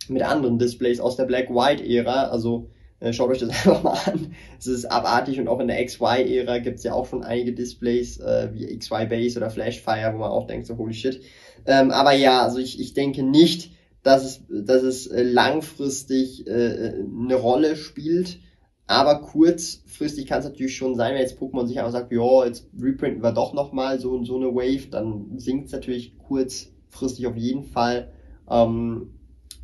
mit 0.09 0.23
anderen 0.23 0.59
Displays 0.59 1.01
aus 1.01 1.17
der 1.17 1.25
Black-White-Ära, 1.25 2.25
also 2.25 2.71
äh, 3.01 3.13
schaut 3.13 3.31
euch 3.31 3.39
das 3.39 3.49
einfach 3.51 3.83
mal 3.83 3.99
an. 4.07 4.35
Es 4.59 4.67
ist 4.67 4.87
abartig 4.87 5.39
und 5.39 5.49
auch 5.49 5.61
in 5.61 5.69
der 5.69 5.85
XY-Ära 5.85 6.59
gibt's 6.59 6.85
ja 6.85 6.95
auch 6.95 7.07
schon 7.07 7.23
einige 7.23 7.53
Displays 7.53 8.19
äh, 8.19 8.49
wie 8.53 8.77
XY 8.77 9.07
Base 9.07 9.39
oder 9.39 9.51
Flashfire, 9.51 10.13
wo 10.15 10.19
man 10.19 10.31
auch 10.31 10.47
denkt, 10.47 10.67
so 10.67 10.77
holy 10.77 10.95
shit. 10.95 11.21
Ähm, 11.67 11.91
aber 11.91 12.13
ja, 12.13 12.43
also 12.43 12.59
ich, 12.59 12.81
ich 12.81 12.95
denke 12.95 13.23
nicht, 13.23 13.73
dass 14.03 14.25
es, 14.25 14.43
dass 14.49 14.83
es 14.83 15.07
äh, 15.07 15.23
langfristig 15.23 16.47
äh, 16.47 16.95
eine 16.99 17.35
Rolle 17.35 17.77
spielt. 17.77 18.39
Aber 18.87 19.23
kurzfristig 19.23 20.27
kann 20.27 20.41
es 20.41 20.45
natürlich 20.45 20.77
schon 20.77 20.95
sein, 20.95 21.15
wenn 21.15 21.21
jetzt 21.21 21.39
Pokémon 21.39 21.67
sich 21.67 21.79
einfach 21.79 21.93
sagt, 21.93 22.13
ja, 22.13 22.45
jetzt 22.45 22.69
reprinten 22.79 23.23
wir 23.23 23.33
doch 23.33 23.55
nochmal 23.55 23.99
so, 23.99 24.23
so 24.25 24.37
eine 24.37 24.55
Wave, 24.55 24.89
dann 24.91 25.39
sinkt 25.39 25.67
es 25.67 25.73
natürlich 25.73 26.19
kurzfristig 26.19 27.27
auf 27.27 27.37
jeden 27.37 27.65
Fall. 27.65 28.13
Ähm, 28.51 29.15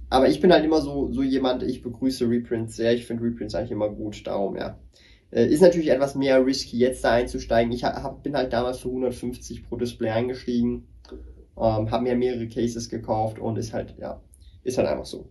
aber 0.08 0.28
ich 0.28 0.40
bin 0.40 0.52
halt 0.52 0.64
immer 0.64 0.80
so, 0.80 1.12
so 1.12 1.22
jemand, 1.22 1.62
ich 1.62 1.82
begrüße 1.82 2.28
Reprints 2.28 2.76
sehr, 2.76 2.94
ich 2.94 3.06
finde 3.06 3.24
Reprints 3.24 3.54
eigentlich 3.54 3.72
immer 3.72 3.90
gut, 3.90 4.26
darum 4.26 4.56
ja. 4.56 4.78
Äh, 5.30 5.46
ist 5.46 5.60
natürlich 5.60 5.90
etwas 5.90 6.14
mehr 6.14 6.44
risky, 6.44 6.78
jetzt 6.78 7.04
da 7.04 7.12
einzusteigen. 7.12 7.72
Ich 7.72 7.84
hab, 7.84 8.22
bin 8.22 8.36
halt 8.36 8.52
damals 8.52 8.78
für 8.78 8.88
150 8.88 9.68
pro 9.68 9.76
Display 9.76 10.10
eingestiegen, 10.10 10.88
ähm, 11.56 11.90
habe 11.90 12.02
mir 12.02 12.16
mehrere 12.16 12.48
Cases 12.48 12.88
gekauft 12.88 13.38
und 13.38 13.58
ist 13.58 13.72
halt, 13.72 13.96
ja, 13.98 14.20
ist 14.64 14.78
halt 14.78 14.88
einfach 14.88 15.04
so. 15.04 15.28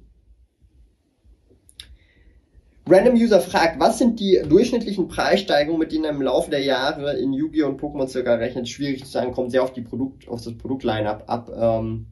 Random 2.91 3.13
User 3.13 3.39
fragt, 3.39 3.80
was 3.80 3.99
sind 3.99 4.19
die 4.19 4.41
durchschnittlichen 4.49 5.08
Preissteigerungen, 5.08 5.80
mit 5.80 5.91
denen 5.91 6.06
er 6.06 6.10
im 6.10 6.23
Laufe 6.23 6.49
der 6.49 6.63
Jahre 6.63 7.19
in 7.19 7.34
Yu-Gi-Oh! 7.34 7.67
und 7.67 7.80
Pokémon 7.80 8.08
circa 8.08 8.34
rechnet? 8.34 8.67
Schwierig 8.67 9.06
zu 9.06 9.12
sagen, 9.12 9.32
kommt 9.32 9.52
sehr 9.52 9.62
auf 9.62 9.73
die 9.73 9.84
Produkt, 9.84 10.28
auf 10.28 10.43
das 10.43 10.58
Produktline-up 10.58 11.25
ab 11.28 11.52
ähm, 11.56 12.08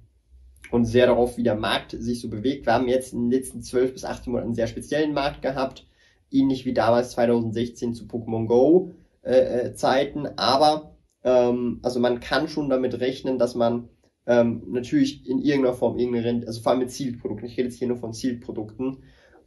und 0.69 0.85
sehr 0.85 1.07
darauf, 1.07 1.35
wie 1.37 1.43
der 1.43 1.55
Markt 1.55 1.95
sich 1.97 2.21
so 2.21 2.29
bewegt. 2.29 2.67
Wir 2.67 2.73
haben 2.73 2.87
jetzt 2.87 3.11
in 3.11 3.23
den 3.23 3.31
letzten 3.31 3.63
12 3.63 3.93
bis 3.93 4.05
18 4.05 4.31
Monaten 4.31 4.49
einen 4.49 4.55
sehr 4.55 4.67
speziellen 4.67 5.13
Markt 5.13 5.41
gehabt. 5.41 5.87
ähnlich 6.29 6.65
wie 6.65 6.73
damals 6.73 7.11
2016 7.11 7.95
zu 7.95 8.05
Pokémon 8.05 8.45
Go 8.45 8.91
äh, 9.23 9.69
äh, 9.69 9.73
Zeiten, 9.73 10.27
aber 10.35 10.95
ähm, 11.23 11.79
also 11.81 11.99
man 11.99 12.19
kann 12.19 12.47
schon 12.49 12.69
damit 12.69 12.99
rechnen, 12.99 13.39
dass 13.39 13.55
man 13.55 13.89
ähm, 14.27 14.61
natürlich 14.67 15.27
in 15.27 15.39
irgendeiner 15.39 15.73
Form 15.73 15.97
irgendeine 15.97 16.25
Rente, 16.25 16.47
also 16.47 16.61
vor 16.61 16.73
allem 16.73 16.81
mit 16.81 16.91
Zielprodukten, 16.91 17.47
ich 17.47 17.57
rede 17.57 17.69
jetzt 17.69 17.79
hier 17.79 17.87
nur 17.87 17.97
von 17.97 18.13
Zielprodukten, 18.13 18.97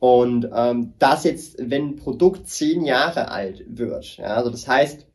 und 0.00 0.48
ähm, 0.52 0.94
das 0.98 1.24
jetzt, 1.24 1.56
wenn 1.58 1.90
ein 1.90 1.96
Produkt 1.96 2.48
zehn 2.48 2.84
Jahre 2.84 3.30
alt 3.30 3.64
wird, 3.68 4.16
ja, 4.16 4.34
also 4.34 4.50
das 4.50 4.66
heißt, 4.66 5.06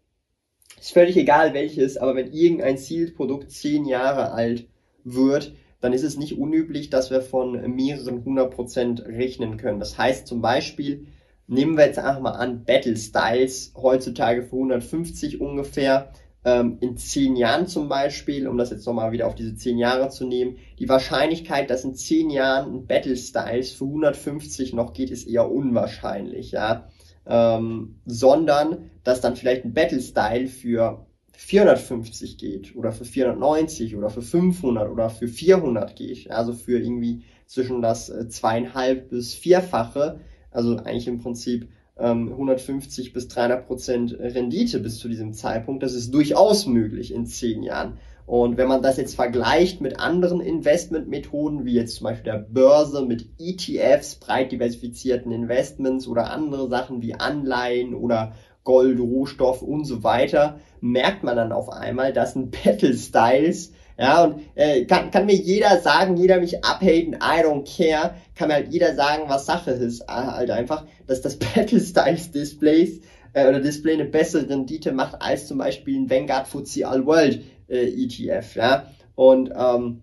ist 0.80 0.94
völlig 0.94 1.18
egal 1.18 1.56
welches, 1.56 1.98
aber 1.98 2.16
wenn 2.16 2.32
irgendein 2.32 2.78
Zielprodukt 2.78 3.52
zehn 3.52 3.86
Jahre 3.86 4.32
alt 4.32 4.68
wird, 5.04 5.54
dann 5.82 5.92
ist 5.92 6.04
es 6.04 6.18
nicht 6.18 6.38
unüblich, 6.38 6.92
dass 6.92 7.10
wir 7.10 7.22
von 7.22 7.54
mehreren 7.76 8.24
hundert 8.24 8.54
Prozent 8.54 9.04
rechnen 9.06 9.58
können. 9.58 9.80
Das 9.80 9.98
heißt 9.98 10.28
zum 10.28 10.42
Beispiel, 10.42 11.08
nehmen 11.48 11.78
wir 11.78 11.88
jetzt 11.88 11.98
einfach 12.00 12.22
mal 12.22 12.32
an, 12.32 12.64
Battle 12.64 12.96
Styles 12.96 13.74
heutzutage 13.76 14.44
für 14.44 14.56
150 14.56 15.42
ungefähr, 15.42 16.12
ähm, 16.46 16.78
in 16.80 16.96
zehn 16.96 17.36
Jahren 17.36 17.68
zum 17.68 17.90
Beispiel, 17.90 18.48
um 18.48 18.58
das 18.58 18.70
jetzt 18.70 18.86
nochmal 18.86 19.12
wieder 19.12 19.28
auf 19.28 19.36
diese 19.36 19.56
zehn 19.56 19.80
Jahre 19.80 20.10
zu 20.10 20.26
nehmen, 20.26 20.58
die 20.78 20.88
Wahrscheinlichkeit, 20.88 21.72
dass 21.72 21.84
in 21.84 21.96
zehn 21.96 22.30
Jahren 22.30 22.74
ein 22.74 22.88
Battle 22.88 23.18
Styles 23.18 23.72
für 23.72 23.86
150 23.86 24.74
noch 24.74 24.94
geht, 24.94 25.10
ist 25.10 25.28
eher 25.28 25.52
unwahrscheinlich, 25.52 26.52
ja. 26.52 26.88
Ähm, 27.28 27.96
sondern, 28.06 28.92
dass 29.04 29.22
dann 29.22 29.36
vielleicht 29.36 29.66
ein 29.66 29.74
Battle 29.74 30.00
Style 30.00 30.46
für 30.46 31.08
450 31.34 32.38
geht 32.38 32.76
oder 32.76 32.92
für 32.92 33.06
490 33.06 33.96
oder 33.96 34.12
für 34.12 34.22
500 34.22 34.90
oder 34.90 35.10
für 35.10 35.28
400 35.28 35.96
geht, 35.96 36.30
also 36.30 36.54
für 36.54 36.80
irgendwie 36.80 37.24
zwischen 37.48 37.82
das 37.82 38.10
äh, 38.10 38.30
zweieinhalb 38.30 39.10
bis 39.10 39.34
vierfache, 39.34 40.20
also 40.52 40.78
eigentlich 40.78 41.08
im 41.08 41.20
Prinzip 41.20 41.68
150 41.98 43.08
ähm, 43.08 43.14
bis 43.14 43.28
300 43.30 43.66
Prozent 43.66 44.18
Rendite 44.20 44.80
bis 44.80 45.00
zu 45.00 45.08
diesem 45.08 45.34
Zeitpunkt. 45.34 45.82
Das 45.82 45.94
ist 45.94 46.14
durchaus 46.14 46.66
möglich 46.66 47.14
in 47.14 47.26
zehn 47.26 47.64
Jahren. 47.64 47.98
Und 48.26 48.58
wenn 48.58 48.68
man 48.68 48.82
das 48.82 48.98
jetzt 48.98 49.16
vergleicht 49.16 49.82
mit 49.82 50.00
anderen 50.00 50.42
Investmentmethoden, 50.42 51.64
wie 51.64 51.76
jetzt 51.76 51.98
zum 51.98 52.06
Beispiel 52.06 52.32
der 52.32 52.40
Börse 52.40 53.06
mit 53.06 53.28
ETFs, 53.38 54.16
breit 54.16 54.52
diversifizierten 54.52 55.32
Investments 55.32 56.08
oder 56.08 56.32
andere 56.32 56.68
Sachen 56.68 57.04
wie 57.04 57.14
Anleihen 57.14 57.94
oder 57.94 58.34
Gold, 58.66 59.00
Rohstoff 59.00 59.62
und 59.62 59.86
so 59.86 60.04
weiter, 60.04 60.60
merkt 60.82 61.24
man 61.24 61.38
dann 61.38 61.54
auf 61.54 61.70
einmal, 61.70 62.12
dass 62.12 62.36
ein 62.36 62.52
Battle 62.52 62.94
Styles 62.94 63.72
ja, 63.98 64.26
und 64.26 64.42
äh, 64.56 64.84
kann, 64.86 65.10
kann 65.10 65.26
mir 65.26 65.36
jeder 65.36 65.80
sagen, 65.80 66.18
jeder 66.18 66.40
mich 66.40 66.66
abhaten, 66.66 67.14
I 67.14 67.44
don't 67.44 67.66
care, 67.66 68.16
kann 68.36 68.50
mir 68.50 68.56
halt 68.56 68.74
jeder 68.74 68.94
sagen, 68.94 69.24
was 69.28 69.46
Sache 69.46 69.72
ist. 69.72 70.02
Äh, 70.02 70.08
halt 70.08 70.52
einfach, 70.52 70.86
dass 71.08 71.22
das 71.22 71.38
Battle 71.56 71.80
Styles 71.80 72.32
Displays 72.32 73.00
äh, 73.32 73.48
oder 73.48 73.62
Display 73.62 73.94
eine 73.94 74.06
bessere 74.06 74.50
Rendite 74.50 74.92
macht 74.92 75.22
als 75.22 75.48
zum 75.48 75.60
Beispiel 75.60 75.98
ein 75.98 76.10
Vanguard 76.10 76.48
FTSE 76.48 76.86
All 76.86 77.06
World 77.06 77.42
äh, 77.70 77.86
ETF. 77.86 78.56
Ja, 78.56 78.88
und 79.16 79.54
ähm, 79.56 80.02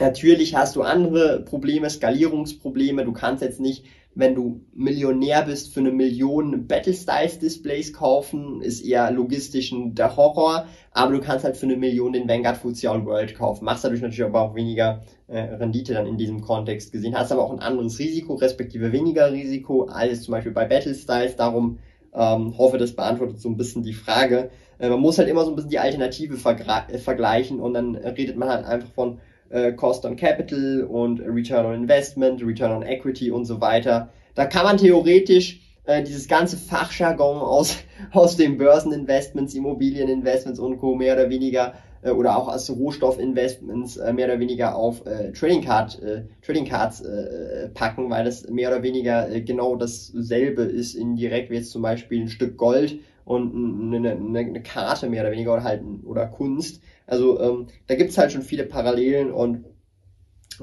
natürlich 0.00 0.54
hast 0.54 0.76
du 0.76 0.82
andere 0.82 1.40
Probleme, 1.40 1.90
Skalierungsprobleme. 1.90 3.04
Du 3.04 3.12
kannst 3.12 3.42
jetzt 3.42 3.60
nicht 3.60 3.84
wenn 4.18 4.34
du 4.34 4.62
Millionär 4.74 5.42
bist, 5.42 5.72
für 5.72 5.78
eine 5.78 5.92
Million 5.92 6.66
Battle 6.66 6.92
Styles 6.92 7.38
Displays 7.38 7.92
kaufen, 7.92 8.60
ist 8.62 8.84
eher 8.84 9.12
logistisch 9.12 9.72
der 9.72 10.16
Horror, 10.16 10.66
aber 10.90 11.12
du 11.12 11.20
kannst 11.20 11.44
halt 11.44 11.56
für 11.56 11.66
eine 11.66 11.76
Million 11.76 12.12
den 12.12 12.28
Vanguard 12.28 12.58
All 12.64 13.06
World 13.06 13.36
kaufen. 13.36 13.64
Machst 13.64 13.84
dadurch 13.84 14.02
natürlich 14.02 14.24
aber 14.24 14.40
auch 14.40 14.56
weniger 14.56 15.02
äh, 15.28 15.38
Rendite 15.38 15.94
dann 15.94 16.08
in 16.08 16.18
diesem 16.18 16.40
Kontext 16.40 16.90
gesehen, 16.90 17.16
hast 17.16 17.30
aber 17.30 17.44
auch 17.44 17.52
ein 17.52 17.60
anderes 17.60 18.00
Risiko, 18.00 18.34
respektive 18.34 18.90
weniger 18.90 19.30
Risiko 19.30 19.84
als 19.84 20.22
zum 20.22 20.32
Beispiel 20.32 20.50
bei 20.52 20.64
Battle 20.64 20.96
Styles. 20.96 21.36
Darum 21.36 21.78
ähm, 22.12 22.58
hoffe, 22.58 22.76
das 22.76 22.96
beantwortet 22.96 23.40
so 23.40 23.48
ein 23.48 23.56
bisschen 23.56 23.84
die 23.84 23.92
Frage. 23.92 24.50
Äh, 24.80 24.88
man 24.88 24.98
muss 24.98 25.18
halt 25.18 25.28
immer 25.28 25.44
so 25.44 25.50
ein 25.50 25.54
bisschen 25.54 25.70
die 25.70 25.78
Alternative 25.78 26.34
äh, 26.34 26.98
vergleichen 26.98 27.60
und 27.60 27.72
dann 27.72 27.94
redet 27.94 28.36
man 28.36 28.48
halt 28.48 28.66
einfach 28.66 28.90
von 28.90 29.20
äh, 29.50 29.72
Cost 29.72 30.04
on 30.04 30.16
Capital 30.16 30.82
und 30.82 31.20
Return 31.20 31.66
on 31.66 31.74
Investment, 31.74 32.42
Return 32.42 32.72
on 32.72 32.82
Equity 32.82 33.30
und 33.30 33.44
so 33.44 33.60
weiter. 33.60 34.10
Da 34.34 34.46
kann 34.46 34.64
man 34.64 34.76
theoretisch 34.76 35.60
äh, 35.84 36.02
dieses 36.02 36.28
ganze 36.28 36.56
Fachjargon 36.56 37.38
aus, 37.38 37.76
aus 38.12 38.36
den 38.36 38.58
Börseninvestments, 38.58 39.54
Immobilieninvestments 39.54 40.60
und 40.60 40.78
Co. 40.78 40.94
mehr 40.94 41.14
oder 41.14 41.30
weniger 41.30 41.74
äh, 42.02 42.10
oder 42.10 42.36
auch 42.36 42.48
als 42.48 42.70
Rohstoffinvestments 42.70 43.96
äh, 43.96 44.12
mehr 44.12 44.26
oder 44.26 44.38
weniger 44.38 44.76
auf 44.76 45.04
äh, 45.06 45.32
Trading 45.32 45.64
Card 45.64 46.00
äh, 46.02 46.22
Trading 46.42 46.66
Cards 46.66 47.00
äh, 47.00 47.68
packen, 47.70 48.10
weil 48.10 48.24
das 48.24 48.48
mehr 48.48 48.68
oder 48.68 48.82
weniger 48.82 49.30
äh, 49.30 49.40
genau 49.40 49.76
dasselbe 49.76 50.62
ist 50.62 50.94
indirekt 50.94 51.50
wie 51.50 51.56
jetzt 51.56 51.70
zum 51.70 51.82
Beispiel 51.82 52.22
ein 52.22 52.28
Stück 52.28 52.56
Gold 52.56 53.00
und 53.24 53.94
eine, 53.94 54.12
eine, 54.12 54.38
eine 54.38 54.62
Karte 54.62 55.08
mehr 55.08 55.22
oder 55.22 55.32
weniger 55.32 55.54
oder 55.54 55.64
halt 55.64 55.82
oder 56.04 56.26
Kunst. 56.26 56.80
Also 57.08 57.40
ähm, 57.40 57.66
da 57.86 57.96
gibt's 57.96 58.18
halt 58.18 58.32
schon 58.32 58.42
viele 58.42 58.64
Parallelen 58.64 59.32
und 59.32 59.64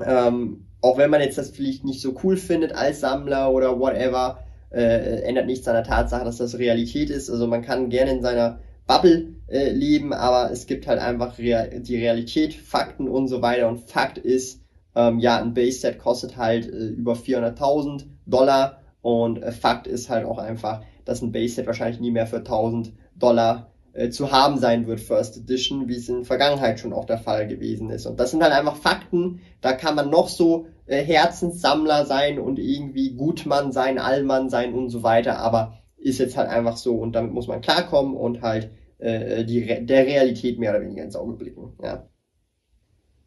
ähm, 0.05 0.67
auch 0.81 0.97
wenn 0.97 1.09
man 1.09 1.21
jetzt 1.21 1.39
das 1.39 1.49
vielleicht 1.49 1.83
nicht 1.83 2.01
so 2.01 2.15
cool 2.23 2.37
findet 2.37 2.71
als 2.73 2.99
Sammler 2.99 3.51
oder 3.51 3.79
whatever, 3.79 4.43
äh, 4.71 5.21
ändert 5.23 5.47
nichts 5.47 5.67
an 5.67 5.73
der 5.73 5.83
Tatsache, 5.83 6.23
dass 6.23 6.37
das 6.37 6.59
Realität 6.59 7.09
ist. 7.09 7.31
Also 7.31 7.47
man 7.47 7.63
kann 7.63 7.89
gerne 7.89 8.11
in 8.11 8.21
seiner 8.21 8.59
Bubble 8.85 9.33
äh, 9.47 9.71
leben, 9.71 10.13
aber 10.13 10.51
es 10.51 10.67
gibt 10.67 10.85
halt 10.85 10.99
einfach 10.99 11.39
Real 11.39 11.81
die 11.81 11.97
Realität, 11.97 12.53
Fakten 12.53 13.07
und 13.07 13.27
so 13.27 13.41
weiter. 13.41 13.67
Und 13.67 13.79
Fakt 13.79 14.19
ist, 14.19 14.61
ähm, 14.95 15.17
ja, 15.17 15.41
ein 15.41 15.55
Base-Set 15.55 15.97
kostet 15.97 16.37
halt 16.37 16.67
äh, 16.67 16.87
über 16.89 17.13
400.000 17.13 18.05
Dollar 18.27 18.83
und 19.01 19.41
äh, 19.41 19.51
Fakt 19.51 19.87
ist 19.87 20.09
halt 20.09 20.25
auch 20.25 20.37
einfach, 20.37 20.83
dass 21.05 21.23
ein 21.23 21.31
Base-Set 21.31 21.65
wahrscheinlich 21.65 21.99
nie 21.99 22.11
mehr 22.11 22.27
für 22.27 22.37
1000 22.37 22.93
Dollar 23.15 23.71
äh, 23.95 24.09
zu 24.09 24.31
haben 24.31 24.57
sein 24.57 24.87
wird, 24.87 24.99
First 24.99 25.37
Edition, 25.37 25.87
wie 25.87 25.95
es 25.95 26.09
in 26.09 26.17
der 26.17 26.25
Vergangenheit 26.25 26.79
schon 26.79 26.93
auch 26.93 27.05
der 27.05 27.17
Fall 27.17 27.47
gewesen 27.47 27.89
ist. 27.89 28.05
Und 28.05 28.19
das 28.19 28.31
sind 28.31 28.43
halt 28.43 28.53
einfach 28.53 28.75
Fakten, 28.75 29.39
da 29.61 29.71
kann 29.71 29.95
man 29.95 30.09
noch 30.09 30.27
so 30.27 30.67
äh, 30.85 31.01
Herzenssammler 31.01 32.05
sein 32.05 32.37
und 32.37 32.59
irgendwie 32.59 33.15
Gutmann 33.15 33.71
sein, 33.71 33.97
Allmann 33.97 34.49
sein 34.49 34.73
und 34.73 34.89
so 34.89 35.01
weiter, 35.01 35.39
aber 35.39 35.79
ist 35.97 36.19
jetzt 36.19 36.37
halt 36.37 36.49
einfach 36.49 36.77
so 36.77 36.95
und 36.95 37.13
damit 37.13 37.31
muss 37.31 37.47
man 37.47 37.61
klarkommen 37.61 38.15
und 38.15 38.41
halt 38.41 38.69
äh, 38.97 39.45
die, 39.45 39.85
der 39.85 40.05
Realität 40.05 40.59
mehr 40.59 40.71
oder 40.71 40.81
weniger 40.81 41.03
ins 41.03 41.15
Auge 41.15 41.33
blicken. 41.33 41.73
Ja. 41.81 42.09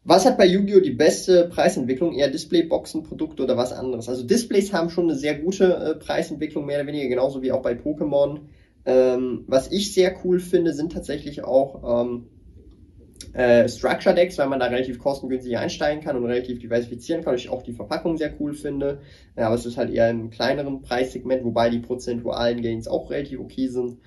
Was 0.03 0.25
hat 0.25 0.37
bei 0.37 0.45
Yu-Gi-Oh! 0.45 0.79
die 0.79 0.91
beste 0.91 1.49
Preisentwicklung? 1.49 2.13
Eher 2.13 2.29
Displayboxen, 2.29 3.03
Produkte 3.03 3.43
oder 3.43 3.57
was 3.57 3.73
anderes? 3.73 4.07
Also 4.07 4.23
Displays 4.23 4.71
haben 4.71 4.89
schon 4.89 5.05
eine 5.05 5.15
sehr 5.15 5.37
gute 5.37 5.73
äh, 5.73 5.95
Preisentwicklung, 5.95 6.65
mehr 6.65 6.77
oder 6.77 6.87
weniger, 6.87 7.09
genauso 7.09 7.41
wie 7.41 7.51
auch 7.51 7.61
bei 7.61 7.73
Pokémon. 7.73 8.41
Ähm, 8.85 9.43
was 9.47 9.71
ich 9.71 9.93
sehr 9.93 10.15
cool 10.23 10.39
finde, 10.39 10.73
sind 10.73 10.93
tatsächlich 10.93 11.43
auch 11.43 12.03
ähm, 12.03 12.27
äh, 13.33 13.67
Structure 13.67 14.15
Decks, 14.15 14.37
weil 14.37 14.47
man 14.47 14.59
da 14.59 14.67
relativ 14.67 14.99
kostengünstig 14.99 15.57
einsteigen 15.57 16.03
kann 16.03 16.15
und 16.15 16.25
relativ 16.25 16.59
diversifizieren 16.59 17.23
kann. 17.23 17.35
Ich 17.35 17.49
auch 17.49 17.61
die 17.61 17.73
Verpackung 17.73 18.17
sehr 18.17 18.33
cool 18.39 18.53
finde. 18.53 19.01
Ja, 19.37 19.47
aber 19.47 19.55
es 19.55 19.65
ist 19.65 19.77
halt 19.77 19.91
eher 19.91 20.09
im 20.09 20.29
kleineren 20.29 20.81
Preissegment, 20.81 21.43
wobei 21.43 21.69
die 21.69 21.79
prozentualen 21.79 22.61
Gains 22.61 22.87
auch 22.87 23.09
relativ 23.11 23.39
okay 23.39 23.67
sind. 23.67 23.97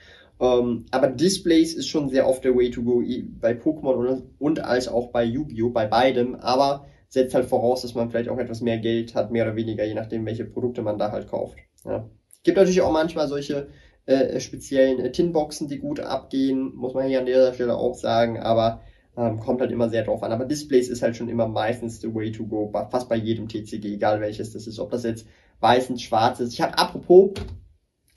Ähm, 0.40 0.86
aber 0.90 1.06
Displays 1.08 1.74
ist 1.74 1.88
schon 1.88 2.08
sehr 2.08 2.28
oft 2.28 2.44
der 2.44 2.56
Way 2.56 2.70
to 2.70 2.82
go 2.82 3.02
bei 3.40 3.52
Pokémon 3.52 3.94
und, 3.94 4.22
und 4.38 4.60
als 4.64 4.88
auch 4.88 5.12
bei 5.12 5.22
Yu-Gi-Oh! 5.24 5.70
bei 5.70 5.86
beidem, 5.86 6.34
aber 6.34 6.86
setzt 7.08 7.34
halt 7.34 7.44
voraus, 7.44 7.82
dass 7.82 7.94
man 7.94 8.10
vielleicht 8.10 8.28
auch 8.28 8.38
etwas 8.38 8.60
mehr 8.60 8.78
Geld 8.78 9.14
hat, 9.14 9.30
mehr 9.30 9.44
oder 9.44 9.54
weniger, 9.54 9.84
je 9.84 9.94
nachdem, 9.94 10.26
welche 10.26 10.46
Produkte 10.46 10.82
man 10.82 10.98
da 10.98 11.12
halt 11.12 11.28
kauft. 11.28 11.58
Ja. 11.84 12.08
Gibt 12.42 12.56
natürlich 12.56 12.80
auch 12.80 12.90
manchmal 12.90 13.28
solche 13.28 13.68
äh, 14.06 14.40
speziellen 14.40 15.00
äh, 15.00 15.12
Tinboxen, 15.12 15.68
die 15.68 15.78
gut 15.78 16.00
abgehen, 16.00 16.74
muss 16.74 16.94
man 16.94 17.06
hier 17.08 17.20
an 17.20 17.26
dieser 17.26 17.54
Stelle 17.54 17.76
auch 17.76 17.94
sagen, 17.94 18.38
aber 18.38 18.82
ähm, 19.16 19.40
kommt 19.40 19.60
halt 19.60 19.70
immer 19.70 19.88
sehr 19.88 20.04
drauf 20.04 20.22
an. 20.22 20.32
Aber 20.32 20.44
Displays 20.44 20.88
ist 20.88 21.02
halt 21.02 21.16
schon 21.16 21.28
immer 21.28 21.46
meistens 21.46 22.00
the 22.00 22.14
way 22.14 22.32
to 22.32 22.44
go, 22.46 22.72
fast 22.90 23.08
bei 23.08 23.16
jedem 23.16 23.48
TCG, 23.48 23.94
egal 23.94 24.20
welches 24.20 24.52
das 24.52 24.66
ist, 24.66 24.78
ob 24.78 24.90
das 24.90 25.04
jetzt 25.04 25.26
weiß 25.60 25.90
und 25.90 26.00
schwarz 26.00 26.40
ist. 26.40 26.52
Ich 26.52 26.60
habe 26.60 26.76
apropos 26.78 27.30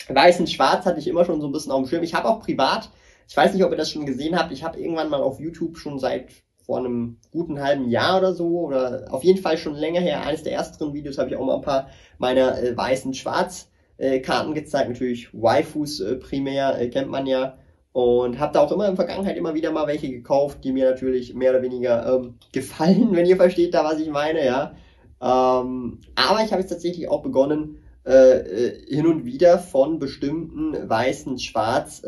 Weiß 0.07 0.39
und 0.39 0.49
Schwarz 0.49 0.85
hatte 0.85 0.99
ich 0.99 1.07
immer 1.07 1.25
schon 1.25 1.41
so 1.41 1.47
ein 1.47 1.51
bisschen 1.51 1.71
auf 1.71 1.81
dem 1.81 1.87
Schirm. 1.87 2.03
Ich 2.03 2.13
habe 2.13 2.29
auch 2.29 2.39
privat, 2.39 2.91
ich 3.27 3.35
weiß 3.35 3.53
nicht, 3.53 3.63
ob 3.63 3.71
ihr 3.71 3.77
das 3.77 3.89
schon 3.89 4.05
gesehen 4.05 4.37
habt, 4.37 4.51
ich 4.51 4.63
habe 4.63 4.79
irgendwann 4.79 5.09
mal 5.09 5.21
auf 5.21 5.39
YouTube 5.39 5.77
schon 5.77 5.99
seit 5.99 6.29
vor 6.63 6.79
einem 6.79 7.17
guten 7.31 7.61
halben 7.61 7.89
Jahr 7.89 8.17
oder 8.19 8.33
so, 8.33 8.47
oder 8.61 9.05
auf 9.11 9.23
jeden 9.23 9.39
Fall 9.39 9.57
schon 9.57 9.75
länger 9.75 10.01
her, 10.01 10.25
eines 10.25 10.43
der 10.43 10.53
ersten 10.53 10.93
Videos 10.93 11.17
habe 11.17 11.29
ich 11.29 11.35
auch 11.35 11.45
mal 11.45 11.55
ein 11.55 11.61
paar 11.61 11.89
meiner 12.17 12.61
äh, 12.61 12.75
weißen 12.75 13.13
Schwarz 13.13 13.69
äh, 13.97 14.19
Karten 14.19 14.53
gezeigt, 14.53 14.89
natürlich 14.89 15.29
Waifus 15.33 15.99
äh, 15.99 16.15
primär, 16.15 16.79
äh, 16.79 16.89
kennt 16.89 17.09
man 17.09 17.25
ja. 17.25 17.57
Und 17.93 18.39
habe 18.39 18.51
da 18.53 18.59
auch 18.59 18.71
immer 18.73 18.89
in 18.89 18.95
der 18.95 19.05
Vergangenheit 19.05 19.37
immer 19.37 19.53
wieder 19.53 19.71
mal 19.71 19.87
welche 19.87 20.09
gekauft, 20.09 20.65
die 20.65 20.73
mir 20.73 20.89
natürlich 20.89 21.33
mehr 21.33 21.51
oder 21.51 21.61
weniger 21.61 22.13
ähm, 22.13 22.35
gefallen, 22.51 23.15
wenn 23.15 23.25
ihr 23.25 23.37
versteht 23.37 23.73
da, 23.73 23.85
was 23.85 23.99
ich 23.99 24.09
meine, 24.09 24.45
ja. 24.45 24.75
Ähm, 25.21 25.99
aber 26.15 26.43
ich 26.43 26.51
habe 26.51 26.61
jetzt 26.61 26.71
tatsächlich 26.71 27.09
auch 27.09 27.23
begonnen, 27.23 27.77
äh, 28.05 28.39
äh, 28.39 28.85
hin 28.93 29.07
und 29.07 29.25
wieder 29.25 29.59
von 29.59 29.97
bestimmten 29.99 30.89
weißen, 30.89 31.39
schwarz 31.39 32.03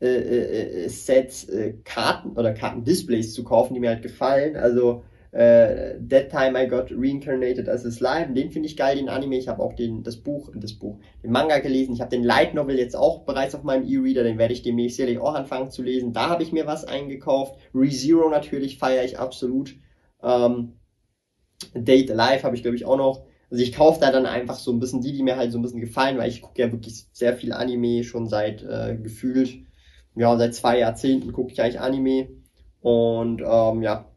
Sets 0.00 1.46
Karten 1.84 2.32
oder 2.36 2.52
Kartendisplays 2.52 3.32
zu 3.32 3.42
kaufen, 3.42 3.72
die 3.72 3.80
mir 3.80 3.90
halt 3.90 4.02
gefallen. 4.02 4.56
Also 4.56 5.04
äh, 5.34 5.98
That 6.08 6.30
Time 6.30 6.54
I 6.56 6.68
Got 6.68 6.92
Reincarnated 6.92 7.68
as 7.68 7.84
a 7.84 7.90
Slime. 7.90 8.34
Den 8.34 8.52
finde 8.52 8.68
ich 8.68 8.76
geil, 8.76 8.96
den 8.96 9.08
Anime. 9.08 9.36
Ich 9.36 9.48
habe 9.48 9.62
auch 9.62 9.72
den, 9.72 10.04
das 10.04 10.16
Buch, 10.16 10.52
das 10.54 10.74
Buch, 10.74 11.00
den 11.24 11.32
Manga 11.32 11.58
gelesen. 11.58 11.94
Ich 11.94 12.00
habe 12.00 12.10
den 12.10 12.22
Light 12.22 12.54
Novel 12.54 12.78
jetzt 12.78 12.94
auch 12.94 13.24
bereits 13.24 13.54
auf 13.56 13.64
meinem 13.64 13.84
E-Reader. 13.84 14.22
Den 14.22 14.38
werde 14.38 14.54
ich 14.54 14.62
demnächst 14.62 14.96
sicherlich 14.96 15.18
auch 15.18 15.34
anfangen 15.34 15.70
zu 15.70 15.82
lesen. 15.82 16.12
Da 16.12 16.28
habe 16.28 16.44
ich 16.44 16.52
mir 16.52 16.66
was 16.66 16.84
eingekauft. 16.84 17.58
ReZero 17.74 18.30
natürlich 18.30 18.78
feiere 18.78 19.04
ich 19.04 19.18
absolut. 19.18 19.74
Ähm, 20.22 20.74
Date 21.74 22.12
Alive 22.12 22.44
habe 22.44 22.54
ich 22.54 22.62
glaube 22.62 22.76
ich 22.76 22.84
auch 22.84 22.96
noch. 22.96 23.26
Also 23.50 23.62
ich 23.62 23.72
kaufe 23.72 24.00
da 24.00 24.12
dann 24.12 24.26
einfach 24.26 24.56
so 24.56 24.72
ein 24.72 24.78
bisschen 24.78 25.00
die, 25.00 25.12
die 25.12 25.22
mir 25.24 25.36
halt 25.36 25.50
so 25.50 25.58
ein 25.58 25.62
bisschen 25.62 25.80
gefallen, 25.80 26.16
weil 26.16 26.28
ich 26.28 26.42
gucke 26.42 26.62
ja 26.62 26.70
wirklich 26.70 27.06
sehr 27.12 27.36
viel 27.36 27.52
Anime 27.52 28.04
schon 28.04 28.28
seit 28.28 28.62
äh, 28.62 28.96
gefühlt, 28.96 29.58
ja, 30.14 30.36
seit 30.36 30.54
zwei 30.54 30.78
Jahrzehnten 30.78 31.32
gucke 31.32 31.52
ich 31.52 31.60
eigentlich 31.60 31.80
Anime. 31.80 32.28
Und 32.80 33.42
ähm, 33.44 33.82
ja, 33.82 34.13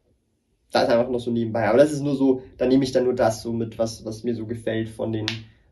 da 0.71 0.83
ist 0.83 0.89
einfach 0.89 1.09
noch 1.09 1.19
so 1.19 1.31
nebenbei. 1.31 1.67
Aber 1.67 1.77
das 1.77 1.91
ist 1.91 2.01
nur 2.01 2.15
so, 2.15 2.41
da 2.57 2.65
nehme 2.65 2.83
ich 2.83 2.91
dann 2.91 3.05
nur 3.05 3.15
das 3.15 3.41
so 3.41 3.53
mit, 3.53 3.77
was, 3.77 4.05
was 4.05 4.23
mir 4.23 4.35
so 4.35 4.45
gefällt 4.45 4.89
von 4.89 5.11
den, 5.11 5.25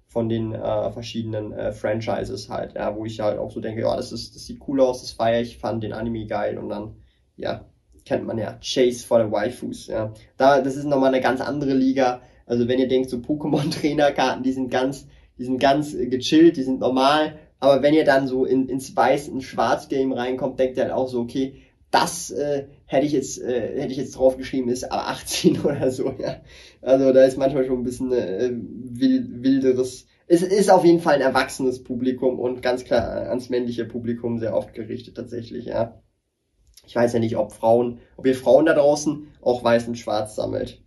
von 0.08 0.30
den 0.30 0.54
äh, 0.54 0.92
verschiedenen 0.92 1.52
äh, 1.52 1.72
Franchises 1.72 2.50
halt, 2.50 2.76
ja, 2.76 2.96
wo 2.96 3.06
ich 3.06 3.20
halt 3.20 3.38
auch 3.38 3.52
so 3.52 3.60
denke, 3.60 3.82
ja, 3.82 3.96
das 3.96 4.12
ist, 4.12 4.36
das 4.36 4.46
sieht 4.46 4.62
cool 4.68 4.80
aus, 4.80 5.02
das 5.02 5.12
feiere 5.12 5.42
ich, 5.42 5.58
fand 5.58 5.84
den 5.84 5.94
Anime 5.94 6.26
geil 6.26 6.58
und 6.58 6.70
dann, 6.70 6.96
ja, 7.36 7.66
kennt 8.06 8.26
man 8.26 8.38
ja, 8.38 8.58
Chase 8.62 9.06
for 9.06 9.26
the 9.26 9.32
Waifus, 9.32 9.88
ja. 9.88 10.14
Da, 10.38 10.62
das 10.62 10.76
ist 10.76 10.86
nochmal 10.86 11.14
eine 11.14 11.22
ganz 11.22 11.42
andere 11.42 11.74
Liga. 11.74 12.22
Also 12.46 12.68
wenn 12.68 12.80
ihr 12.80 12.88
denkt, 12.88 13.10
so 13.10 13.18
Pokémon-Trainerkarten, 13.18 14.44
die 14.44 14.52
sind 14.52 14.70
ganz, 14.70 15.08
die 15.38 15.44
sind 15.44 15.60
ganz 15.60 15.94
gechillt, 15.98 16.58
die 16.58 16.64
sind 16.64 16.80
normal. 16.80 17.40
Aber 17.60 17.82
wenn 17.82 17.94
ihr 17.94 18.06
dann 18.06 18.28
so 18.28 18.46
in, 18.46 18.70
ins 18.70 18.96
Weiß, 18.96 19.28
in 19.28 19.42
Schwarz-Game 19.42 20.14
reinkommt, 20.14 20.60
denkt 20.60 20.78
ihr 20.78 20.84
halt 20.84 20.94
auch 20.94 21.08
so, 21.08 21.22
okay, 21.22 21.56
das 21.90 22.30
äh, 22.30 22.68
hätte 22.86 23.06
ich 23.06 23.12
jetzt 23.12 23.42
äh, 23.42 23.82
hätte 23.82 23.92
ich 23.92 23.98
jetzt 23.98 24.16
drauf 24.16 24.38
geschrieben 24.38 24.70
ist 24.70 24.84
aber 24.92 25.08
18 25.08 25.62
oder 25.64 25.92
so 25.92 26.14
ja. 26.20 26.42
Also 26.82 27.12
da 27.14 27.24
ist 27.24 27.38
manchmal 27.38 27.66
schon 27.66 27.80
ein 27.80 27.84
bisschen 27.84 28.12
äh, 28.12 28.52
wild, 28.54 29.44
wilderes 29.44 30.08
es 30.28 30.42
ist 30.42 30.72
auf 30.72 30.84
jeden 30.86 31.00
Fall 31.00 31.16
ein 31.16 31.22
erwachsenes 31.22 31.84
Publikum 31.84 32.40
und 32.40 32.62
ganz 32.62 32.84
klar 32.84 33.28
ans 33.30 33.50
männliche 33.50 33.86
Publikum 33.86 34.40
sehr 34.40 34.56
oft 34.56 34.74
gerichtet 34.74 35.16
tatsächlich 35.16 35.66
ja. 35.66 36.02
Ich 36.86 36.96
weiß 36.96 37.14
ja 37.14 37.20
nicht 37.20 37.38
ob 37.38 37.52
Frauen 37.52 38.00
ob 38.18 38.26
ihr 38.26 38.36
Frauen 38.36 38.66
da 38.66 38.74
draußen 38.74 39.28
auch 39.42 39.64
weiß 39.64 39.88
und 39.88 39.98
schwarz 39.98 40.36
sammelt 40.36 40.82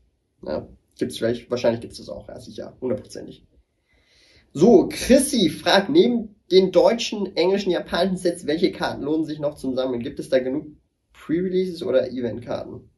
ja. 0.46 0.68
Gibt's 0.98 1.18
vielleicht 1.18 1.50
wahrscheinlich 1.50 1.80
gibt's 1.80 1.98
das 1.98 2.08
auch 2.08 2.28
ja 2.28 2.40
sicher 2.40 2.76
hundertprozentig. 2.80 3.46
So 4.52 4.88
Chrissy 4.88 5.50
fragt 5.50 5.90
neben 5.90 6.34
den 6.50 6.72
deutschen, 6.72 7.36
englischen, 7.36 7.70
japanischen 7.70 8.16
Sets, 8.16 8.46
welche 8.46 8.72
Karten 8.72 9.02
lohnen 9.02 9.26
sich 9.26 9.38
noch 9.38 9.54
zum 9.56 9.74
Sammeln? 9.74 10.00
Gibt 10.00 10.18
es 10.18 10.30
da 10.30 10.38
genug 10.38 10.66
Pre-Releases 11.28 11.82
oder 11.82 12.10
Event-Karten? 12.10 12.88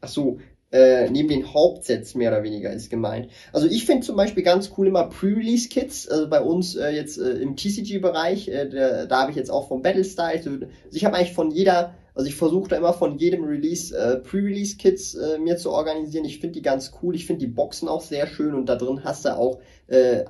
Ach 0.00 0.08
so, 0.08 0.38
äh, 0.70 1.10
neben 1.10 1.28
den 1.28 1.52
Hauptsets 1.52 2.14
mehr 2.14 2.30
oder 2.30 2.44
weniger 2.44 2.72
ist 2.72 2.88
gemeint. 2.88 3.30
Also 3.52 3.66
ich 3.66 3.84
finde 3.84 4.06
zum 4.06 4.14
Beispiel 4.14 4.44
ganz 4.44 4.70
cool 4.78 4.86
immer 4.86 5.08
Pre-Release-Kits, 5.08 6.08
also 6.08 6.28
bei 6.28 6.40
uns 6.40 6.76
äh, 6.76 6.90
jetzt 6.90 7.18
äh, 7.18 7.30
im 7.30 7.56
TCG-Bereich, 7.56 8.48
äh, 8.48 9.06
da 9.08 9.22
habe 9.22 9.32
ich 9.32 9.36
jetzt 9.36 9.50
auch 9.50 9.66
vom 9.66 9.82
Battlestyle, 9.82 10.34
also 10.36 10.50
ich 10.92 11.04
habe 11.04 11.16
eigentlich 11.16 11.32
von 11.32 11.50
jeder, 11.50 11.94
also 12.14 12.28
ich 12.28 12.36
versuche 12.36 12.68
da 12.68 12.76
immer 12.76 12.92
von 12.92 13.18
jedem 13.18 13.42
Release 13.42 13.96
äh, 13.96 14.18
Pre-Release-Kits 14.18 15.14
äh, 15.14 15.38
mir 15.38 15.56
zu 15.56 15.72
organisieren. 15.72 16.26
Ich 16.26 16.38
finde 16.38 16.54
die 16.54 16.62
ganz 16.62 16.92
cool, 17.02 17.16
ich 17.16 17.26
finde 17.26 17.40
die 17.40 17.52
Boxen 17.52 17.88
auch 17.88 18.02
sehr 18.02 18.28
schön 18.28 18.54
und 18.54 18.66
da 18.66 18.76
drin 18.76 19.02
hast 19.02 19.24
du 19.24 19.36
auch 19.36 19.60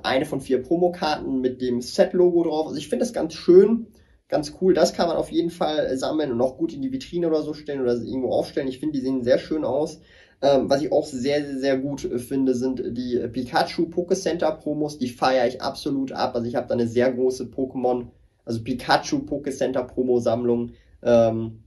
eine 0.03 0.25
von 0.25 0.39
vier 0.39 0.63
Promokarten 0.63 1.41
mit 1.41 1.61
dem 1.61 1.81
Set-Logo 1.81 2.45
drauf. 2.45 2.67
Also 2.67 2.77
ich 2.77 2.87
finde 2.87 3.03
das 3.03 3.11
ganz 3.11 3.33
schön 3.33 3.87
ganz 4.29 4.53
cool. 4.61 4.73
Das 4.73 4.93
kann 4.93 5.07
man 5.07 5.17
auf 5.17 5.31
jeden 5.31 5.49
Fall 5.49 5.79
äh, 5.79 5.97
sammeln 5.97 6.31
und 6.31 6.39
auch 6.39 6.57
gut 6.57 6.73
in 6.73 6.81
die 6.81 6.91
Vitrine 6.91 7.27
oder 7.27 7.41
so 7.41 7.53
stellen 7.53 7.81
oder 7.81 7.93
irgendwo 7.95 8.31
aufstellen. 8.31 8.67
Ich 8.67 8.79
finde, 8.79 8.97
die 8.97 9.03
sehen 9.03 9.23
sehr 9.23 9.39
schön 9.39 9.65
aus. 9.65 9.99
Ähm, 10.41 10.69
was 10.69 10.81
ich 10.81 10.91
auch 10.91 11.05
sehr, 11.05 11.43
sehr, 11.43 11.57
sehr 11.57 11.77
gut 11.77 12.05
äh, 12.05 12.19
finde, 12.19 12.55
sind 12.55 12.81
die 12.97 13.19
Pikachu 13.27 13.89
Poké 13.89 14.15
Center 14.15 14.51
Promos. 14.51 14.97
Die 14.97 15.09
feiere 15.09 15.47
ich 15.47 15.61
absolut 15.61 16.13
ab. 16.13 16.35
Also 16.35 16.47
ich 16.47 16.55
habe 16.55 16.67
da 16.67 16.75
eine 16.75 16.87
sehr 16.87 17.11
große 17.11 17.45
Pokémon, 17.45 18.07
also 18.45 18.63
Pikachu 18.63 19.25
Poké 19.25 19.51
Center 19.51 19.83
Promo 19.83 20.19
Sammlung. 20.19 20.71
Ähm, 21.03 21.63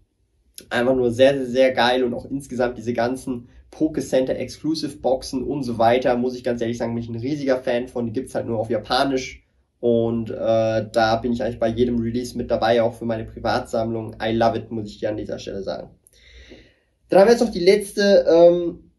einfach 0.70 0.94
nur 0.94 1.10
sehr, 1.10 1.36
sehr, 1.36 1.46
sehr 1.46 1.72
geil 1.72 2.04
und 2.04 2.14
auch 2.14 2.24
insgesamt 2.30 2.78
diese 2.78 2.92
ganzen 2.94 3.48
Poké 3.70 4.00
Center 4.00 4.36
Exclusive 4.36 4.98
Boxen 4.98 5.42
und 5.42 5.64
so 5.64 5.78
weiter, 5.78 6.16
muss 6.16 6.36
ich 6.36 6.44
ganz 6.44 6.60
ehrlich 6.60 6.78
sagen, 6.78 6.94
bin 6.94 7.02
ich 7.02 7.10
ein 7.10 7.16
riesiger 7.16 7.58
Fan 7.58 7.88
von. 7.88 8.06
Die 8.06 8.12
gibt's 8.12 8.34
halt 8.34 8.46
nur 8.46 8.58
auf 8.58 8.70
Japanisch 8.70 9.41
und 9.82 10.30
äh, 10.30 10.86
da 10.92 11.16
bin 11.16 11.32
ich 11.32 11.42
eigentlich 11.42 11.58
bei 11.58 11.66
jedem 11.66 11.98
Release 11.98 12.38
mit 12.38 12.52
dabei, 12.52 12.80
auch 12.82 12.94
für 12.94 13.04
meine 13.04 13.24
Privatsammlung. 13.24 14.14
I 14.22 14.30
love 14.30 14.56
it, 14.56 14.70
muss 14.70 14.86
ich 14.86 15.00
hier 15.00 15.08
an 15.08 15.16
dieser 15.16 15.40
Stelle 15.40 15.64
sagen. 15.64 15.90
Dann 17.08 17.18
haben 17.18 17.26
wir 17.26 17.32
jetzt 17.32 17.42
noch 17.42 17.50
die 17.50 17.58
letzte 17.58 18.24
ähm, 18.28 18.92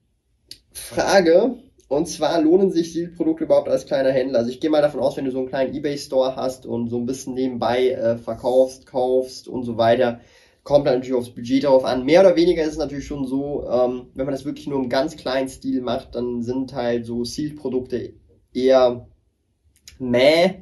Frage. 0.74 1.56
Und 1.88 2.10
zwar 2.10 2.42
lohnen 2.42 2.70
sich 2.70 2.92
Sealed-Produkte 2.92 3.46
überhaupt 3.46 3.70
als 3.70 3.86
kleiner 3.86 4.12
Händler? 4.12 4.40
Also 4.40 4.52
ich 4.52 4.60
gehe 4.60 4.70
mal 4.70 4.82
davon 4.82 5.00
aus, 5.00 5.16
wenn 5.16 5.24
du 5.24 5.32
so 5.32 5.38
einen 5.38 5.48
kleinen 5.48 5.74
Ebay-Store 5.74 6.36
hast 6.36 6.66
und 6.66 6.90
so 6.90 6.98
ein 6.98 7.06
bisschen 7.06 7.34
nebenbei 7.34 7.92
äh, 7.92 8.18
verkaufst, 8.18 8.86
kaufst 8.86 9.48
und 9.48 9.64
so 9.64 9.78
weiter, 9.78 10.20
kommt 10.64 10.86
dann 10.86 10.96
natürlich 10.96 11.16
aufs 11.16 11.34
Budget 11.34 11.64
darauf 11.64 11.86
an. 11.86 12.04
Mehr 12.04 12.20
oder 12.20 12.36
weniger 12.36 12.62
ist 12.62 12.74
es 12.74 12.78
natürlich 12.78 13.08
schon 13.08 13.26
so, 13.26 13.66
ähm, 13.70 14.08
wenn 14.16 14.26
man 14.26 14.34
das 14.34 14.44
wirklich 14.44 14.68
nur 14.68 14.84
im 14.84 14.90
ganz 14.90 15.16
kleinen 15.16 15.48
Stil 15.48 15.80
macht, 15.80 16.16
dann 16.16 16.44
sind 16.44 16.74
halt 16.74 17.06
so 17.06 17.24
Sealed-Produkte 17.24 18.16
eher 18.54 19.08
meh 19.98 20.56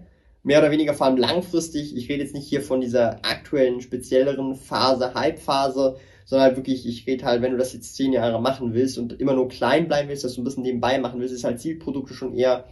mehr 0.43 0.60
oder 0.60 0.71
weniger 0.71 0.93
vor 0.93 1.08
allem 1.08 1.17
langfristig. 1.17 1.95
Ich 1.95 2.10
rede 2.10 2.23
jetzt 2.23 2.34
nicht 2.34 2.47
hier 2.47 2.62
von 2.62 2.82
dieser 2.82 3.23
aktuellen, 3.23 3.82
spezielleren 3.82 4.56
Phase, 4.56 5.13
Hype-Phase, 5.13 5.97
sondern 6.25 6.47
halt 6.47 6.58
wirklich, 6.58 6.88
ich 6.88 7.06
rede 7.08 7.25
halt, 7.25 7.41
wenn 7.41 7.51
du 7.51 7.58
das 7.58 7.73
jetzt 7.73 7.95
zehn 7.95 8.13
Jahre 8.13 8.41
machen 8.41 8.73
willst 8.73 8.97
und 8.97 9.19
immer 9.19 9.34
nur 9.34 9.49
klein 9.49 9.88
bleiben 9.88 10.10
willst, 10.10 10.23
dass 10.23 10.36
du 10.36 10.41
ein 10.41 10.43
bisschen 10.45 10.63
nebenbei 10.63 10.97
machen 10.97 11.19
willst, 11.19 11.34
ist 11.34 11.43
halt 11.43 11.60
Zielprodukte 11.60 12.13
schon 12.13 12.34
eher 12.34 12.65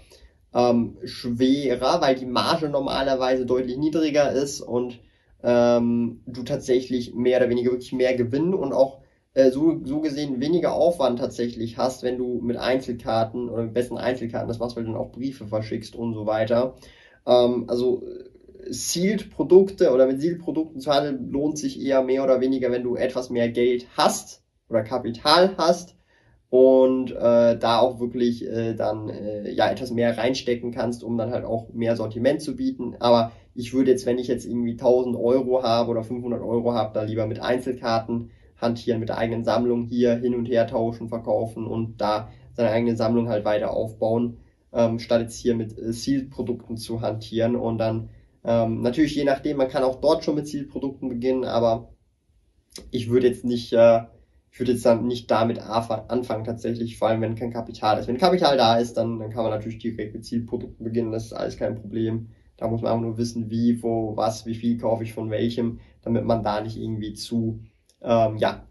ähm, 0.53 0.97
schwerer, 1.03 2.01
weil 2.01 2.15
die 2.15 2.25
Marge 2.25 2.69
normalerweise 2.69 3.45
deutlich 3.45 3.77
niedriger 3.77 4.31
ist 4.31 4.61
und 4.61 4.99
ähm, 5.43 6.21
du 6.25 6.43
tatsächlich 6.43 7.13
mehr 7.13 7.37
oder 7.39 7.49
weniger 7.49 7.71
wirklich 7.71 7.93
mehr 7.93 8.15
Gewinn 8.15 8.53
und 8.53 8.73
auch 8.73 9.01
äh, 9.33 9.51
so, 9.51 9.79
so 9.83 10.01
gesehen 10.01 10.41
weniger 10.41 10.73
Aufwand 10.73 11.19
tatsächlich 11.19 11.77
hast, 11.77 12.03
wenn 12.03 12.17
du 12.17 12.41
mit 12.41 12.57
Einzelkarten 12.57 13.49
oder 13.49 13.63
mit 13.63 13.73
besten 13.73 13.97
Einzelkarten 13.97 14.47
das 14.47 14.59
machst, 14.59 14.75
weil 14.75 14.83
du 14.83 14.91
dann 14.91 14.99
auch 14.99 15.11
Briefe 15.11 15.47
verschickst 15.47 15.95
und 15.95 16.13
so 16.13 16.25
weiter. 16.25 16.75
Ähm, 17.25 17.65
also 17.67 18.03
Sealed-Produkte 18.69 19.91
oder 19.91 20.07
mit 20.07 20.21
Sealed-Produkten 20.21 20.79
zu 20.79 20.91
handeln 20.91 21.31
lohnt 21.31 21.57
sich 21.57 21.81
eher 21.81 22.03
mehr 22.03 22.23
oder 22.23 22.41
weniger, 22.41 22.71
wenn 22.71 22.83
du 22.83 22.95
etwas 22.95 23.29
mehr 23.29 23.49
Geld 23.49 23.87
hast 23.97 24.43
oder 24.69 24.83
Kapital 24.83 25.55
hast 25.57 25.95
und 26.49 27.11
äh, 27.11 27.57
da 27.57 27.79
auch 27.79 27.99
wirklich 27.99 28.47
äh, 28.47 28.73
dann 28.73 29.09
äh, 29.09 29.51
ja 29.51 29.69
etwas 29.69 29.91
mehr 29.91 30.17
reinstecken 30.17 30.71
kannst, 30.71 31.03
um 31.03 31.17
dann 31.17 31.31
halt 31.31 31.45
auch 31.45 31.69
mehr 31.73 31.95
Sortiment 31.95 32.41
zu 32.41 32.55
bieten. 32.55 32.95
Aber 32.99 33.31
ich 33.53 33.73
würde 33.73 33.91
jetzt, 33.91 34.05
wenn 34.05 34.17
ich 34.17 34.27
jetzt 34.27 34.45
irgendwie 34.45 34.71
1000 34.71 35.15
Euro 35.15 35.63
habe 35.63 35.91
oder 35.91 36.03
500 36.03 36.41
Euro 36.41 36.73
habe, 36.73 36.91
da 36.93 37.03
lieber 37.03 37.27
mit 37.27 37.39
Einzelkarten 37.39 38.31
hantieren, 38.57 38.99
mit 38.99 39.09
der 39.09 39.17
eigenen 39.17 39.43
Sammlung 39.43 39.83
hier 39.83 40.15
hin 40.15 40.35
und 40.35 40.47
her 40.47 40.67
tauschen, 40.67 41.07
verkaufen 41.07 41.65
und 41.65 42.01
da 42.01 42.29
seine 42.53 42.71
eigene 42.71 42.95
Sammlung 42.95 43.29
halt 43.29 43.45
weiter 43.45 43.71
aufbauen 43.71 44.37
ähm, 44.73 44.99
statt 44.99 45.21
jetzt 45.21 45.39
hier 45.39 45.55
mit 45.55 45.77
äh, 45.77 45.93
Sealed-Produkten 45.93 46.77
zu 46.77 47.01
hantieren. 47.01 47.55
Und 47.55 47.77
dann 47.77 48.09
ähm, 48.43 48.81
natürlich 48.81 49.15
je 49.15 49.23
nachdem, 49.23 49.57
man 49.57 49.69
kann 49.69 49.83
auch 49.83 49.99
dort 49.99 50.23
schon 50.23 50.35
mit 50.35 50.47
Sealed-Produkten 50.47 51.09
beginnen, 51.09 51.45
aber 51.45 51.89
ich 52.91 53.09
würde 53.09 53.27
jetzt 53.27 53.45
nicht, 53.45 53.73
äh, 53.73 54.01
ich 54.51 54.59
würde 54.59 54.73
jetzt 54.73 54.85
dann 54.85 55.05
nicht 55.05 55.29
damit 55.29 55.59
anfangen 55.59 56.43
tatsächlich, 56.43 56.97
vor 56.97 57.09
allem 57.09 57.21
wenn 57.21 57.35
kein 57.35 57.53
Kapital 57.53 57.99
ist. 57.99 58.07
Wenn 58.07 58.17
Kapital 58.17 58.57
da 58.57 58.77
ist, 58.77 58.95
dann, 58.97 59.19
dann 59.19 59.29
kann 59.29 59.43
man 59.43 59.51
natürlich 59.51 59.79
direkt 59.79 60.13
mit 60.13 60.25
Zielprodukten 60.25 60.83
beginnen, 60.83 61.11
das 61.11 61.25
ist 61.25 61.33
alles 61.33 61.57
kein 61.57 61.75
Problem. 61.75 62.29
Da 62.57 62.67
muss 62.67 62.81
man 62.81 62.91
auch 62.91 62.99
nur 62.99 63.17
wissen, 63.17 63.49
wie, 63.49 63.81
wo, 63.81 64.17
was, 64.17 64.45
wie 64.45 64.55
viel 64.55 64.77
kaufe 64.77 65.03
ich 65.03 65.13
von 65.13 65.29
welchem, 65.29 65.79
damit 66.01 66.25
man 66.25 66.43
da 66.43 66.61
nicht 66.61 66.77
irgendwie 66.77 67.13
zu, 67.13 67.59
ähm, 68.01 68.37
ja, 68.37 68.65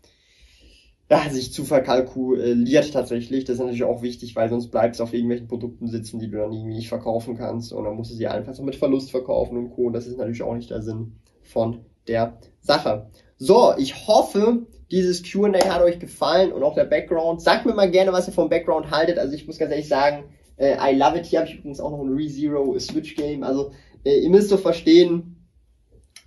ja, 1.10 1.28
sich 1.30 1.52
zu 1.52 1.64
verkalkuliert 1.64 2.92
tatsächlich. 2.92 3.44
Das 3.44 3.54
ist 3.54 3.60
natürlich 3.60 3.84
auch 3.84 4.02
wichtig, 4.02 4.36
weil 4.36 4.50
sonst 4.50 4.68
bleibt 4.68 4.94
es 4.94 5.00
auf 5.00 5.14
irgendwelchen 5.14 5.48
Produkten 5.48 5.88
sitzen, 5.88 6.18
die 6.18 6.30
du 6.30 6.36
dann 6.36 6.52
irgendwie 6.52 6.74
nicht 6.74 6.88
verkaufen 6.88 7.36
kannst. 7.36 7.72
Und 7.72 7.84
dann 7.84 7.96
musst 7.96 8.10
du 8.10 8.14
sie 8.14 8.26
einfach 8.26 8.54
so 8.54 8.62
mit 8.62 8.76
Verlust 8.76 9.10
verkaufen 9.10 9.56
und 9.56 9.70
Co. 9.70 9.90
Das 9.90 10.06
ist 10.06 10.18
natürlich 10.18 10.42
auch 10.42 10.54
nicht 10.54 10.70
der 10.70 10.82
Sinn 10.82 11.16
von 11.42 11.80
der 12.06 12.38
Sache. 12.60 13.10
So, 13.38 13.72
ich 13.78 14.06
hoffe, 14.06 14.66
dieses 14.90 15.22
Q&A 15.22 15.58
hat 15.72 15.82
euch 15.82 15.98
gefallen 15.98 16.52
und 16.52 16.62
auch 16.62 16.74
der 16.74 16.84
Background. 16.84 17.40
Sagt 17.40 17.64
mir 17.64 17.74
mal 17.74 17.90
gerne, 17.90 18.12
was 18.12 18.26
ihr 18.26 18.34
vom 18.34 18.50
Background 18.50 18.90
haltet. 18.90 19.18
Also 19.18 19.34
ich 19.34 19.46
muss 19.46 19.58
ganz 19.58 19.70
ehrlich 19.70 19.88
sagen, 19.88 20.24
äh, 20.56 20.74
I 20.74 20.94
love 20.94 21.18
it. 21.18 21.24
Hier 21.24 21.40
habe 21.40 21.48
ich 21.48 21.56
übrigens 21.56 21.80
auch 21.80 21.90
noch 21.90 22.00
ein 22.00 22.12
ReZero 22.12 22.78
Switch 22.78 23.16
Game. 23.16 23.44
Also 23.44 23.72
äh, 24.04 24.18
ihr 24.18 24.30
müsst 24.30 24.50
so 24.50 24.58
verstehen, 24.58 25.36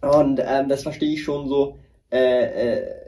und 0.02 0.42
ähm, 0.44 0.68
das 0.68 0.82
verstehe 0.82 1.14
ich 1.14 1.24
schon 1.24 1.48
so, 1.48 1.78
äh, 2.12 2.78
äh, 2.80 3.01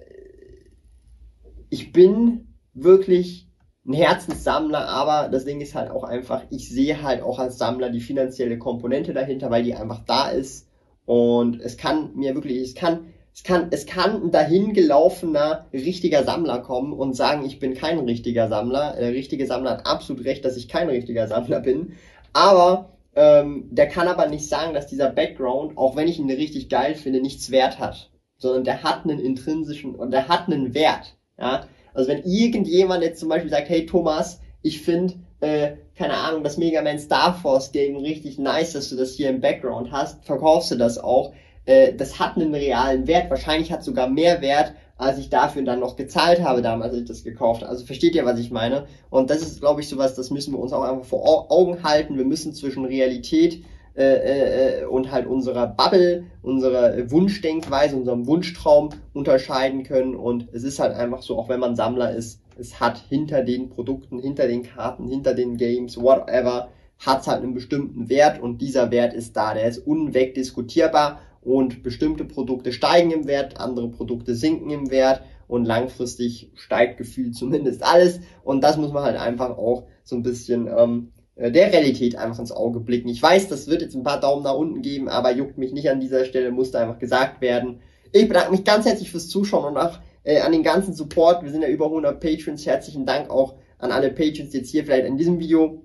ich 1.73 1.91
bin 1.91 2.53
wirklich 2.75 3.47
ein 3.87 3.93
Herzenssammler, 3.93 4.87
aber 4.87 5.27
das 5.29 5.43
Ding 5.43 5.59
ist 5.59 5.73
halt 5.73 5.89
auch 5.89 6.03
einfach, 6.03 6.43
ich 6.51 6.69
sehe 6.69 7.01
halt 7.01 7.23
auch 7.23 7.39
als 7.39 7.57
Sammler 7.57 7.89
die 7.89 7.99
finanzielle 7.99 8.59
Komponente 8.59 9.11
dahinter, 9.11 9.49
weil 9.49 9.63
die 9.63 9.73
einfach 9.73 10.05
da 10.05 10.29
ist. 10.29 10.69
Und 11.05 11.59
es 11.59 11.75
kann 11.75 12.15
mir 12.15 12.35
wirklich, 12.35 12.61
es 12.61 12.75
kann 12.75 13.07
es 13.33 13.43
kann, 13.43 13.69
es 13.71 13.87
kann 13.87 14.25
ein 14.25 14.31
dahingelaufener 14.31 15.65
richtiger 15.73 16.23
Sammler 16.23 16.59
kommen 16.59 16.93
und 16.93 17.15
sagen, 17.15 17.43
ich 17.43 17.57
bin 17.57 17.73
kein 17.73 17.97
richtiger 17.97 18.47
Sammler. 18.47 18.95
Der 18.95 19.11
richtige 19.11 19.47
Sammler 19.47 19.71
hat 19.71 19.87
absolut 19.87 20.23
recht, 20.25 20.45
dass 20.45 20.55
ich 20.55 20.69
kein 20.69 20.87
richtiger 20.87 21.27
Sammler 21.27 21.59
bin. 21.59 21.93
Aber 22.33 22.91
ähm, 23.15 23.69
der 23.71 23.87
kann 23.87 24.07
aber 24.07 24.27
nicht 24.27 24.47
sagen, 24.47 24.75
dass 24.75 24.85
dieser 24.85 25.09
Background, 25.09 25.79
auch 25.79 25.95
wenn 25.95 26.07
ich 26.07 26.19
ihn 26.19 26.29
richtig 26.29 26.69
geil 26.69 26.93
finde, 26.93 27.21
nichts 27.21 27.49
wert 27.49 27.79
hat. 27.79 28.11
Sondern 28.37 28.63
der 28.63 28.83
hat 28.83 29.05
einen 29.05 29.19
intrinsischen 29.19 29.95
und 29.95 30.11
der 30.11 30.27
hat 30.27 30.47
einen 30.47 30.75
Wert. 30.75 31.15
Ja? 31.37 31.67
Also 31.93 32.09
wenn 32.09 32.23
irgendjemand 32.23 33.03
jetzt 33.03 33.19
zum 33.19 33.29
Beispiel 33.29 33.51
sagt, 33.51 33.69
hey 33.69 33.85
Thomas, 33.85 34.39
ich 34.61 34.81
finde, 34.81 35.15
äh, 35.41 35.73
keine 35.95 36.15
Ahnung, 36.15 36.43
das 36.43 36.57
Mega 36.57 36.81
Man 36.81 36.99
Star 36.99 37.33
Force 37.33 37.71
Game 37.71 37.97
richtig 37.97 38.39
nice, 38.39 38.73
dass 38.73 38.89
du 38.89 38.95
das 38.95 39.13
hier 39.13 39.29
im 39.29 39.41
Background 39.41 39.91
hast, 39.91 40.25
verkaufst 40.25 40.71
du 40.71 40.75
das 40.75 40.97
auch. 40.97 41.33
Äh, 41.65 41.93
das 41.93 42.19
hat 42.19 42.35
einen 42.35 42.53
realen 42.53 43.07
Wert. 43.07 43.29
Wahrscheinlich 43.29 43.71
hat 43.71 43.83
sogar 43.83 44.07
mehr 44.07 44.41
Wert, 44.41 44.73
als 44.97 45.17
ich 45.17 45.29
dafür 45.29 45.63
dann 45.63 45.79
noch 45.79 45.95
gezahlt 45.95 46.41
habe 46.41 46.61
damals, 46.61 46.93
als 46.93 47.01
ich 47.01 47.07
das 47.07 47.23
gekauft 47.23 47.61
habe. 47.61 47.69
Also 47.69 47.85
versteht 47.85 48.15
ihr, 48.15 48.25
was 48.25 48.39
ich 48.39 48.51
meine? 48.51 48.87
Und 49.09 49.29
das 49.29 49.41
ist, 49.41 49.59
glaube 49.59 49.81
ich, 49.81 49.89
sowas, 49.89 50.15
das 50.15 50.31
müssen 50.31 50.53
wir 50.53 50.59
uns 50.59 50.73
auch 50.73 50.83
einfach 50.83 51.05
vor 51.05 51.51
Augen 51.51 51.83
halten. 51.83 52.17
Wir 52.17 52.25
müssen 52.25 52.53
zwischen 52.53 52.85
Realität 52.85 53.63
äh, 53.95 54.81
äh, 54.81 54.85
und 54.85 55.11
halt 55.11 55.27
unserer 55.27 55.67
Bubble, 55.67 56.25
unserer 56.41 57.11
Wunschdenkweise, 57.11 57.95
unserem 57.95 58.25
Wunschtraum 58.25 58.89
unterscheiden 59.13 59.83
können. 59.83 60.15
Und 60.15 60.47
es 60.51 60.63
ist 60.63 60.79
halt 60.79 60.95
einfach 60.95 61.21
so, 61.21 61.37
auch 61.37 61.47
wenn 61.47 61.59
man 61.59 61.75
Sammler 61.75 62.15
ist, 62.15 62.41
es 62.57 62.79
hat 62.79 62.97
hinter 63.09 63.43
den 63.43 63.69
Produkten, 63.69 64.19
hinter 64.19 64.47
den 64.47 64.63
Karten, 64.63 65.07
hinter 65.07 65.35
den 65.35 65.57
Games, 65.57 65.95
whatever, 66.01 66.69
hat 66.97 67.21
es 67.21 67.27
halt 67.27 67.43
einen 67.43 67.53
bestimmten 67.53 68.09
Wert. 68.09 68.41
Und 68.41 68.61
dieser 68.61 68.89
Wert 68.89 69.13
ist 69.13 69.35
da, 69.35 69.53
der 69.53 69.67
ist 69.67 69.85
unwegdiskutierbar. 69.85 71.19
Und 71.41 71.83
bestimmte 71.83 72.25
Produkte 72.25 72.71
steigen 72.71 73.11
im 73.11 73.27
Wert, 73.27 73.59
andere 73.59 73.89
Produkte 73.89 74.33
sinken 74.33 74.71
im 74.71 74.89
Wert. 74.89 75.21
Und 75.47 75.65
langfristig 75.65 76.49
steigt 76.55 76.97
gefühlt 76.97 77.35
zumindest 77.35 77.83
alles. 77.83 78.21
Und 78.43 78.63
das 78.63 78.77
muss 78.77 78.91
man 78.91 79.03
halt 79.03 79.17
einfach 79.17 79.57
auch 79.57 79.83
so 80.03 80.15
ein 80.15 80.23
bisschen 80.23 80.67
ähm, 80.67 81.11
äh, 81.17 81.22
der 81.35 81.71
Realität 81.71 82.15
einfach 82.15 82.39
ins 82.39 82.51
Auge 82.51 82.79
blicken. 82.79 83.09
Ich 83.09 83.21
weiß, 83.21 83.47
das 83.47 83.67
wird 83.67 83.81
jetzt 83.81 83.95
ein 83.95 84.03
paar 84.03 84.19
Daumen 84.19 84.43
nach 84.43 84.55
unten 84.55 84.81
geben, 84.81 85.09
aber 85.09 85.31
juckt 85.31 85.57
mich 85.57 85.73
nicht 85.73 85.89
an 85.89 85.99
dieser 85.99 86.25
Stelle, 86.25 86.51
musste 86.51 86.79
einfach 86.79 86.99
gesagt 86.99 87.41
werden. 87.41 87.79
Ich 88.11 88.27
bedanke 88.27 88.51
mich 88.51 88.63
ganz 88.63 88.85
herzlich 88.85 89.09
fürs 89.09 89.29
Zuschauen 89.29 89.73
und 89.73 89.77
auch 89.77 89.99
äh, 90.23 90.41
an 90.41 90.51
den 90.51 90.63
ganzen 90.63 90.93
Support. 90.93 91.43
Wir 91.43 91.51
sind 91.51 91.63
ja 91.63 91.67
über 91.69 91.85
100 91.85 92.19
Patrons. 92.19 92.65
Herzlichen 92.65 93.05
Dank 93.05 93.29
auch 93.29 93.55
an 93.79 93.91
alle 93.91 94.11
Patrons, 94.11 94.51
die 94.51 94.59
jetzt 94.59 94.69
hier 94.69 94.85
vielleicht 94.85 95.05
in 95.05 95.17
diesem 95.17 95.39
Video 95.39 95.81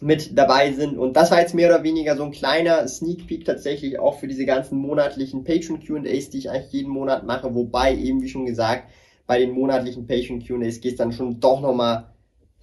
mit 0.00 0.36
dabei 0.36 0.72
sind. 0.72 0.98
Und 0.98 1.16
das 1.16 1.30
war 1.30 1.40
jetzt 1.40 1.54
mehr 1.54 1.68
oder 1.68 1.84
weniger 1.84 2.16
so 2.16 2.24
ein 2.24 2.32
kleiner 2.32 2.86
Sneak 2.88 3.26
Peek 3.28 3.44
tatsächlich 3.44 3.98
auch 4.00 4.18
für 4.18 4.26
diese 4.26 4.44
ganzen 4.44 4.78
monatlichen 4.78 5.44
Patreon 5.44 5.84
Q&As, 5.84 6.30
die 6.30 6.38
ich 6.38 6.50
eigentlich 6.50 6.72
jeden 6.72 6.90
Monat 6.90 7.24
mache. 7.24 7.54
Wobei 7.54 7.94
eben, 7.94 8.20
wie 8.22 8.28
schon 8.28 8.46
gesagt, 8.46 8.90
bei 9.26 9.38
den 9.38 9.52
monatlichen 9.52 10.06
Patreon 10.06 10.44
Q&As 10.44 10.80
geht 10.80 10.92
es 10.92 10.98
dann 10.98 11.12
schon 11.12 11.40
doch 11.40 11.60
nochmal 11.60 12.13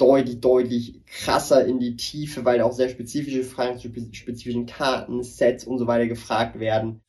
deutlich, 0.02 0.42
deutlich 0.42 1.06
krasser 1.06 1.66
in 1.66 1.80
die 1.80 1.96
Tiefe, 1.96 2.44
weil 2.44 2.62
auch 2.62 2.74
sehr 2.74 2.90
spezifische 2.90 3.44
Fragen 3.44 3.78
zu 3.78 3.90
spezifischen 4.12 4.66
Karten, 4.66 5.24
Sets 5.24 5.66
und 5.66 5.78
so 5.78 5.86
weiter 5.86 6.08
gefragt 6.08 6.60
werden. 6.60 7.02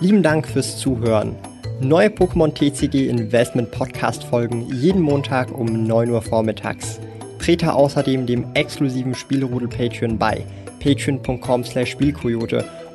Lieben 0.00 0.22
Dank 0.22 0.46
fürs 0.46 0.78
Zuhören. 0.78 1.36
Neue 1.80 2.08
Pokémon 2.08 2.52
TCG 2.52 3.08
Investment 3.08 3.70
Podcast 3.70 4.24
folgen 4.24 4.66
jeden 4.72 5.00
Montag 5.00 5.56
um 5.56 5.86
9 5.86 6.10
Uhr 6.10 6.22
vormittags. 6.22 7.00
Trete 7.38 7.72
außerdem 7.72 8.26
dem 8.26 8.46
exklusiven 8.54 9.14
Spielrudel 9.14 9.68
Patreon 9.68 10.18
bei 10.18 10.44
patreon.com 10.80 11.64
slash 11.64 11.90
Spielkoyote 11.90 12.64